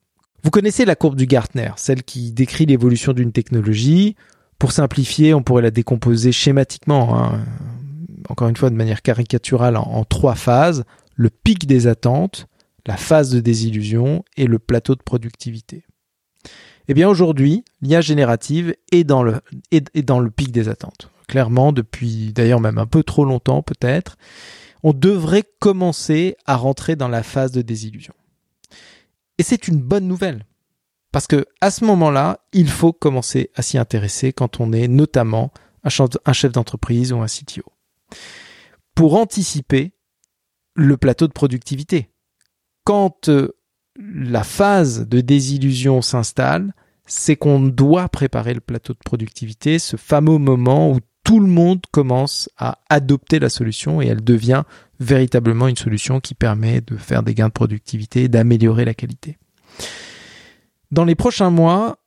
Vous 0.42 0.50
connaissez 0.50 0.84
la 0.84 0.94
courbe 0.94 1.16
du 1.16 1.26
Gartner, 1.26 1.70
celle 1.76 2.02
qui 2.02 2.32
décrit 2.32 2.66
l'évolution 2.66 3.12
d'une 3.12 3.32
technologie 3.32 4.14
pour 4.58 4.72
simplifier, 4.72 5.34
on 5.34 5.42
pourrait 5.42 5.62
la 5.62 5.70
décomposer 5.70 6.32
schématiquement, 6.32 7.18
hein. 7.18 7.44
encore 8.28 8.48
une 8.48 8.56
fois 8.56 8.70
de 8.70 8.76
manière 8.76 9.02
caricaturale, 9.02 9.76
en, 9.76 10.04
trois 10.04 10.34
phases. 10.34 10.84
Le 11.16 11.30
pic 11.30 11.66
des 11.66 11.86
attentes, 11.86 12.46
la 12.86 12.96
phase 12.96 13.30
de 13.30 13.40
désillusion 13.40 14.24
et 14.36 14.46
le 14.46 14.58
plateau 14.58 14.94
de 14.94 15.02
productivité. 15.02 15.84
Eh 16.88 16.94
bien 16.94 17.08
aujourd'hui, 17.08 17.64
l'IA 17.82 18.00
générative 18.00 18.74
est 18.92 19.04
dans, 19.04 19.22
le, 19.22 19.40
est 19.70 20.02
dans 20.02 20.20
le 20.20 20.30
pic 20.30 20.52
des 20.52 20.68
attentes. 20.68 21.08
Clairement, 21.28 21.72
depuis 21.72 22.32
d'ailleurs 22.32 22.60
même 22.60 22.78
un 22.78 22.86
peu 22.86 23.02
trop 23.02 23.24
longtemps 23.24 23.62
peut-être, 23.62 24.16
on 24.82 24.92
devrait 24.92 25.44
commencer 25.60 26.36
à 26.46 26.56
rentrer 26.56 26.96
dans 26.96 27.08
la 27.08 27.22
phase 27.22 27.52
de 27.52 27.62
désillusion. 27.62 28.14
Et 29.38 29.42
c'est 29.42 29.68
une 29.68 29.80
bonne 29.80 30.06
nouvelle. 30.06 30.44
Parce 31.10 31.26
que 31.26 31.46
à 31.60 31.70
ce 31.70 31.84
moment-là, 31.84 32.40
il 32.52 32.68
faut 32.68 32.92
commencer 32.92 33.50
à 33.54 33.62
s'y 33.62 33.78
intéresser 33.78 34.32
quand 34.32 34.60
on 34.60 34.72
est 34.72 34.88
notamment 34.88 35.52
un 35.84 36.32
chef 36.32 36.52
d'entreprise 36.52 37.12
ou 37.12 37.20
un 37.20 37.26
CTO. 37.26 37.64
Pour 38.94 39.14
anticiper 39.14 39.92
le 40.74 40.96
plateau 40.96 41.26
de 41.26 41.32
productivité. 41.32 42.10
Quand 42.84 43.28
euh, 43.28 43.56
la 43.96 44.42
phase 44.42 45.08
de 45.08 45.20
désillusion 45.20 46.02
s'installe, 46.02 46.74
c'est 47.06 47.36
qu'on 47.36 47.60
doit 47.60 48.08
préparer 48.08 48.54
le 48.54 48.60
plateau 48.60 48.92
de 48.92 48.98
productivité, 49.04 49.78
ce 49.78 49.96
fameux 49.96 50.38
moment 50.38 50.90
où 50.90 50.98
tout 51.24 51.40
le 51.40 51.46
monde 51.46 51.80
commence 51.90 52.50
à 52.58 52.78
adopter 52.90 53.38
la 53.38 53.48
solution 53.48 54.00
et 54.00 54.06
elle 54.06 54.22
devient 54.22 54.62
véritablement 55.00 55.68
une 55.68 55.76
solution 55.76 56.20
qui 56.20 56.34
permet 56.34 56.82
de 56.82 56.96
faire 56.96 57.22
des 57.22 57.34
gains 57.34 57.48
de 57.48 57.52
productivité 57.52 58.24
et 58.24 58.28
d'améliorer 58.28 58.84
la 58.84 58.94
qualité. 58.94 59.38
Dans 60.90 61.04
les 61.04 61.14
prochains 61.14 61.50
mois, 61.50 61.98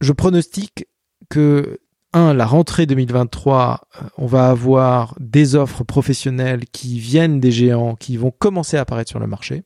je 0.00 0.12
pronostique 0.12 0.86
que, 1.30 1.78
un, 2.12 2.34
la 2.34 2.46
rentrée 2.46 2.86
2023, 2.86 3.80
euh, 3.80 4.04
on 4.18 4.26
va 4.26 4.50
avoir 4.50 5.14
des 5.18 5.54
offres 5.54 5.84
professionnelles 5.84 6.64
qui 6.66 6.98
viennent 6.98 7.40
des 7.40 7.50
géants, 7.52 7.96
qui 7.96 8.16
vont 8.16 8.30
commencer 8.30 8.76
à 8.76 8.82
apparaître 8.82 9.10
sur 9.10 9.20
le 9.20 9.26
marché. 9.26 9.64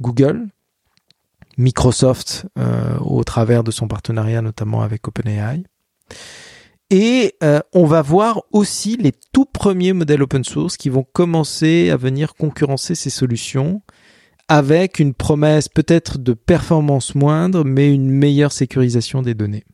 Google, 0.00 0.48
Microsoft 1.58 2.46
euh, 2.58 2.96
au 3.00 3.24
travers 3.24 3.64
de 3.64 3.70
son 3.70 3.88
partenariat 3.88 4.40
notamment 4.40 4.82
avec 4.82 5.06
OpenAI. 5.06 5.64
Et 6.90 7.34
euh, 7.42 7.60
on 7.74 7.84
va 7.84 8.00
voir 8.00 8.42
aussi 8.52 8.96
les 8.96 9.12
tout 9.32 9.44
premiers 9.44 9.92
modèles 9.92 10.22
open 10.22 10.44
source 10.44 10.76
qui 10.76 10.88
vont 10.88 11.04
commencer 11.04 11.90
à 11.90 11.96
venir 11.96 12.34
concurrencer 12.34 12.94
ces 12.94 13.10
solutions 13.10 13.82
avec 14.48 14.98
une 14.98 15.12
promesse 15.12 15.68
peut-être 15.68 16.18
de 16.18 16.32
performance 16.32 17.14
moindre, 17.14 17.64
mais 17.64 17.92
une 17.92 18.10
meilleure 18.10 18.52
sécurisation 18.52 19.20
des 19.20 19.34
données. 19.34 19.64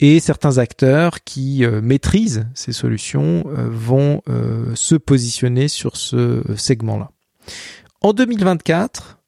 Et 0.00 0.18
certains 0.18 0.58
acteurs 0.58 1.22
qui 1.22 1.64
euh, 1.64 1.80
maîtrisent 1.80 2.46
ces 2.54 2.72
solutions 2.72 3.44
euh, 3.46 3.68
vont 3.70 4.22
euh, 4.28 4.74
se 4.74 4.94
positionner 4.94 5.68
sur 5.68 5.96
ce 5.96 6.42
segment-là. 6.56 7.12
En 8.00 8.12
2024, 8.12 9.20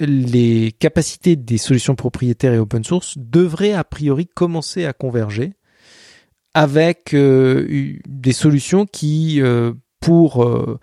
les 0.00 0.72
capacités 0.72 1.36
des 1.36 1.58
solutions 1.58 1.94
propriétaires 1.94 2.54
et 2.54 2.58
open 2.58 2.82
source 2.82 3.16
devraient 3.18 3.74
a 3.74 3.84
priori 3.84 4.26
commencer 4.26 4.86
à 4.86 4.92
converger 4.92 5.52
avec 6.58 7.14
euh, 7.14 7.94
des 8.08 8.32
solutions 8.32 8.84
qui, 8.84 9.40
euh, 9.40 9.74
pour 10.00 10.42
euh, 10.42 10.80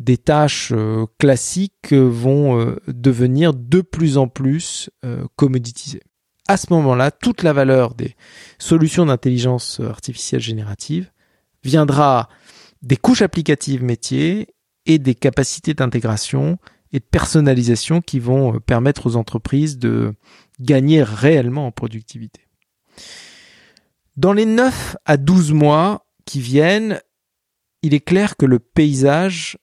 des 0.00 0.16
tâches 0.16 0.72
classiques, 1.18 1.92
vont 1.92 2.74
devenir 2.88 3.52
de 3.52 3.82
plus 3.82 4.16
en 4.16 4.28
plus 4.28 4.88
commoditisées. 5.36 6.00
À 6.48 6.56
ce 6.56 6.68
moment-là, 6.70 7.10
toute 7.10 7.42
la 7.42 7.52
valeur 7.52 7.94
des 7.94 8.16
solutions 8.58 9.04
d'intelligence 9.04 9.78
artificielle 9.80 10.40
générative 10.40 11.10
viendra 11.64 12.30
des 12.80 12.96
couches 12.96 13.20
applicatives 13.20 13.84
métiers 13.84 14.48
et 14.86 14.98
des 14.98 15.14
capacités 15.14 15.74
d'intégration 15.74 16.56
et 16.94 16.98
de 16.98 17.04
personnalisation 17.04 18.00
qui 18.00 18.20
vont 18.20 18.58
permettre 18.60 19.06
aux 19.06 19.16
entreprises 19.16 19.76
de 19.76 20.14
gagner 20.60 21.02
réellement 21.02 21.66
en 21.66 21.72
productivité. 21.72 22.40
Dans 24.20 24.34
les 24.34 24.44
9 24.44 24.98
à 25.06 25.16
12 25.16 25.54
mois 25.54 26.04
qui 26.26 26.40
viennent, 26.40 27.00
il 27.80 27.94
est 27.94 28.04
clair 28.04 28.36
que 28.36 28.44
le 28.44 28.58
paysage 28.58 29.56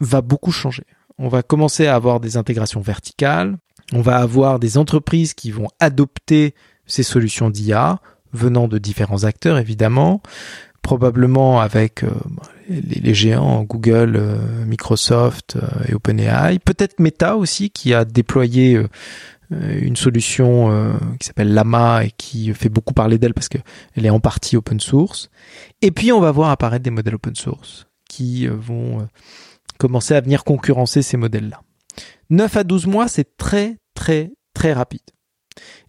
va 0.00 0.22
beaucoup 0.22 0.52
changer. 0.52 0.84
On 1.18 1.28
va 1.28 1.42
commencer 1.42 1.86
à 1.86 1.94
avoir 1.94 2.18
des 2.18 2.38
intégrations 2.38 2.80
verticales, 2.80 3.58
on 3.92 4.00
va 4.00 4.16
avoir 4.16 4.58
des 4.58 4.78
entreprises 4.78 5.34
qui 5.34 5.50
vont 5.50 5.68
adopter 5.80 6.54
ces 6.86 7.02
solutions 7.02 7.50
d'IA 7.50 8.00
venant 8.32 8.68
de 8.68 8.78
différents 8.78 9.24
acteurs 9.24 9.58
évidemment, 9.58 10.22
probablement 10.80 11.60
avec 11.60 12.04
euh, 12.04 12.10
les, 12.70 13.12
géants 13.12 13.64
Google, 13.64 14.14
euh, 14.16 14.64
Microsoft 14.64 15.56
euh, 15.56 15.90
et 15.90 15.94
OpenAI, 15.94 16.58
peut-être 16.58 17.00
Meta 17.00 17.36
aussi 17.36 17.68
qui 17.68 17.92
a 17.92 18.06
déployé 18.06 18.82
une 19.50 19.96
solution 19.96 20.70
euh, 20.70 20.94
qui 21.20 21.26
s'appelle 21.26 21.52
Lama 21.52 22.04
et 22.04 22.10
qui 22.16 22.52
fait 22.54 22.68
beaucoup 22.68 22.94
parler 22.94 23.18
d'elle 23.18 23.34
parce 23.34 23.48
qu'elle 23.48 23.62
est 23.96 24.10
en 24.10 24.20
partie 24.20 24.56
open 24.56 24.80
source. 24.80 25.30
Et 25.82 25.90
puis 25.90 26.12
on 26.12 26.20
va 26.20 26.30
voir 26.30 26.50
apparaître 26.50 26.82
des 26.82 26.90
modèles 26.90 27.16
open 27.16 27.34
source 27.34 27.86
qui 28.08 28.46
euh, 28.46 28.54
vont 28.54 29.06
commencer 29.78 30.14
à 30.14 30.20
venir 30.20 30.44
concurrencer 30.44 31.02
ces 31.02 31.16
modèles-là. 31.16 31.62
9 32.30 32.56
à 32.56 32.64
12 32.64 32.86
mois, 32.86 33.08
c'est 33.08 33.36
très 33.36 33.76
très 33.94 34.32
très 34.54 34.72
rapide. 34.72 35.00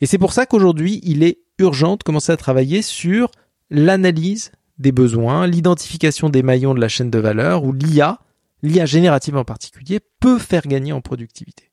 Et 0.02 0.06
c'est 0.06 0.18
pour 0.18 0.34
ça 0.34 0.46
qu'aujourd'hui, 0.46 1.00
il 1.04 1.24
est 1.24 1.40
urgent 1.60 1.96
de 1.96 2.04
commencer 2.04 2.32
à 2.32 2.38
travailler 2.38 2.82
sur 2.82 3.32
l'analyse 3.70 4.52
des 4.78 4.92
besoins, 4.92 5.48
l'identification 5.48 6.30
des 6.30 6.44
maillons 6.44 6.74
de 6.74 6.82
la 6.82 6.90
chaîne 6.90 7.10
de 7.10 7.20
valeur 7.20 7.64
où 7.64 7.72
l'IA, 7.72 8.20
l'IA 8.62 8.86
générative 8.86 9.38
en 9.38 9.46
particulier, 9.46 10.02
peut 10.20 10.38
faire 10.38 10.68
gagner 10.68 10.92
en 10.92 11.02
productivité. 11.02 11.72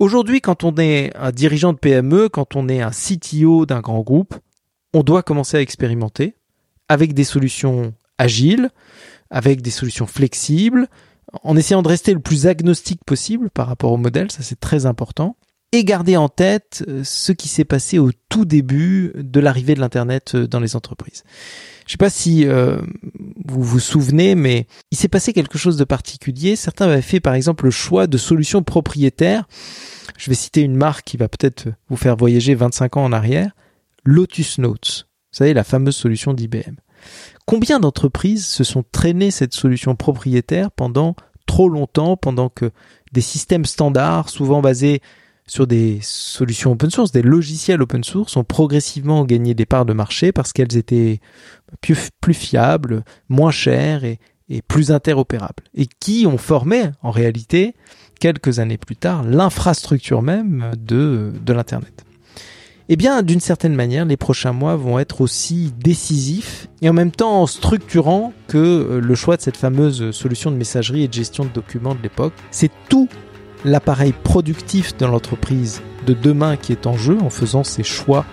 Aujourd'hui, 0.00 0.40
quand 0.40 0.64
on 0.64 0.74
est 0.76 1.14
un 1.14 1.30
dirigeant 1.30 1.74
de 1.74 1.78
PME, 1.78 2.30
quand 2.30 2.56
on 2.56 2.70
est 2.70 2.80
un 2.80 2.90
CTO 2.90 3.66
d'un 3.66 3.80
grand 3.80 4.00
groupe, 4.00 4.34
on 4.94 5.02
doit 5.02 5.22
commencer 5.22 5.58
à 5.58 5.60
expérimenter 5.60 6.36
avec 6.88 7.12
des 7.12 7.22
solutions 7.22 7.92
agiles, 8.16 8.70
avec 9.28 9.60
des 9.60 9.70
solutions 9.70 10.06
flexibles, 10.06 10.88
en 11.42 11.54
essayant 11.54 11.82
de 11.82 11.88
rester 11.88 12.14
le 12.14 12.20
plus 12.20 12.46
agnostique 12.46 13.04
possible 13.04 13.50
par 13.50 13.66
rapport 13.66 13.92
au 13.92 13.98
modèle, 13.98 14.32
ça 14.32 14.42
c'est 14.42 14.58
très 14.58 14.86
important, 14.86 15.36
et 15.72 15.84
garder 15.84 16.16
en 16.16 16.28
tête 16.28 16.84
euh, 16.88 17.02
ce 17.04 17.32
qui 17.32 17.48
s'est 17.48 17.64
passé 17.64 17.98
au 17.98 18.10
tout 18.28 18.44
début 18.44 19.12
de 19.14 19.40
l'arrivée 19.40 19.74
de 19.74 19.80
l'Internet 19.80 20.34
euh, 20.34 20.46
dans 20.46 20.60
les 20.60 20.74
entreprises. 20.74 21.22
Je 21.86 21.92
sais 21.92 21.98
pas 21.98 22.10
si 22.10 22.46
euh, 22.46 22.80
vous 23.44 23.62
vous 23.62 23.80
souvenez, 23.80 24.34
mais 24.34 24.66
il 24.90 24.98
s'est 24.98 25.08
passé 25.08 25.32
quelque 25.32 25.58
chose 25.58 25.76
de 25.76 25.84
particulier. 25.84 26.56
Certains 26.56 26.86
avaient 26.86 27.02
fait 27.02 27.20
par 27.20 27.34
exemple 27.34 27.64
le 27.64 27.70
choix 27.70 28.06
de 28.06 28.18
solutions 28.18 28.62
propriétaires. 28.62 29.48
Je 30.18 30.30
vais 30.30 30.36
citer 30.36 30.62
une 30.62 30.76
marque 30.76 31.04
qui 31.04 31.16
va 31.16 31.28
peut-être 31.28 31.68
vous 31.88 31.96
faire 31.96 32.16
voyager 32.16 32.54
25 32.54 32.96
ans 32.96 33.04
en 33.04 33.12
arrière. 33.12 33.52
Lotus 34.04 34.58
Notes. 34.58 35.08
Vous 35.32 35.36
savez, 35.36 35.54
la 35.54 35.64
fameuse 35.64 35.96
solution 35.96 36.34
d'IBM. 36.34 36.76
Combien 37.46 37.80
d'entreprises 37.80 38.46
se 38.46 38.64
sont 38.64 38.84
traînées 38.90 39.30
cette 39.30 39.54
solution 39.54 39.96
propriétaire 39.96 40.70
pendant 40.70 41.14
trop 41.46 41.68
longtemps, 41.68 42.16
pendant 42.16 42.48
que 42.48 42.70
des 43.12 43.20
systèmes 43.20 43.64
standards, 43.64 44.28
souvent 44.28 44.60
basés 44.60 45.00
sur 45.50 45.66
des 45.66 45.98
solutions 46.00 46.70
open 46.70 46.90
source, 46.90 47.10
des 47.10 47.22
logiciels 47.22 47.82
open 47.82 48.04
source, 48.04 48.36
ont 48.36 48.44
progressivement 48.44 49.24
gagné 49.24 49.52
des 49.52 49.66
parts 49.66 49.84
de 49.84 49.92
marché 49.92 50.30
parce 50.30 50.52
qu'elles 50.52 50.76
étaient 50.76 51.18
plus, 51.80 52.34
fiables, 52.34 53.02
moins 53.28 53.50
chères 53.50 54.04
et, 54.04 54.20
plus 54.68 54.92
interopérables. 54.92 55.64
Et 55.74 55.86
qui 55.98 56.24
ont 56.28 56.38
formé, 56.38 56.84
en 57.02 57.10
réalité, 57.10 57.74
quelques 58.20 58.60
années 58.60 58.78
plus 58.78 58.94
tard, 58.94 59.24
l'infrastructure 59.24 60.22
même 60.22 60.70
de, 60.78 61.32
l'Internet. 61.48 62.04
Eh 62.88 62.94
bien, 62.94 63.22
d'une 63.22 63.40
certaine 63.40 63.74
manière, 63.74 64.04
les 64.04 64.16
prochains 64.16 64.52
mois 64.52 64.76
vont 64.76 65.00
être 65.00 65.20
aussi 65.20 65.72
décisifs 65.76 66.68
et 66.80 66.88
en 66.88 66.92
même 66.92 67.10
temps 67.10 67.46
structurants 67.46 68.32
que 68.46 69.00
le 69.02 69.14
choix 69.16 69.36
de 69.36 69.42
cette 69.42 69.56
fameuse 69.56 70.12
solution 70.12 70.52
de 70.52 70.56
messagerie 70.56 71.02
et 71.02 71.08
de 71.08 71.12
gestion 71.12 71.44
de 71.44 71.50
documents 71.50 71.96
de 71.96 72.02
l'époque. 72.02 72.34
C'est 72.52 72.70
tout 72.88 73.08
l'appareil 73.64 74.12
productif 74.12 74.96
de 74.96 75.06
l'entreprise 75.06 75.82
de 76.06 76.14
demain 76.14 76.56
qui 76.56 76.72
est 76.72 76.86
en 76.86 76.96
jeu 76.96 77.18
en 77.20 77.30
faisant 77.30 77.64
ses 77.64 77.82
choix 77.82 78.24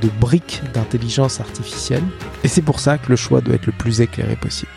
de 0.00 0.08
briques 0.20 0.62
d'intelligence 0.72 1.40
artificielle. 1.40 2.04
Et 2.42 2.48
c'est 2.48 2.62
pour 2.62 2.80
ça 2.80 2.98
que 2.98 3.10
le 3.10 3.16
choix 3.16 3.40
doit 3.40 3.54
être 3.54 3.66
le 3.66 3.72
plus 3.72 4.00
éclairé 4.00 4.36
possible. 4.36 4.70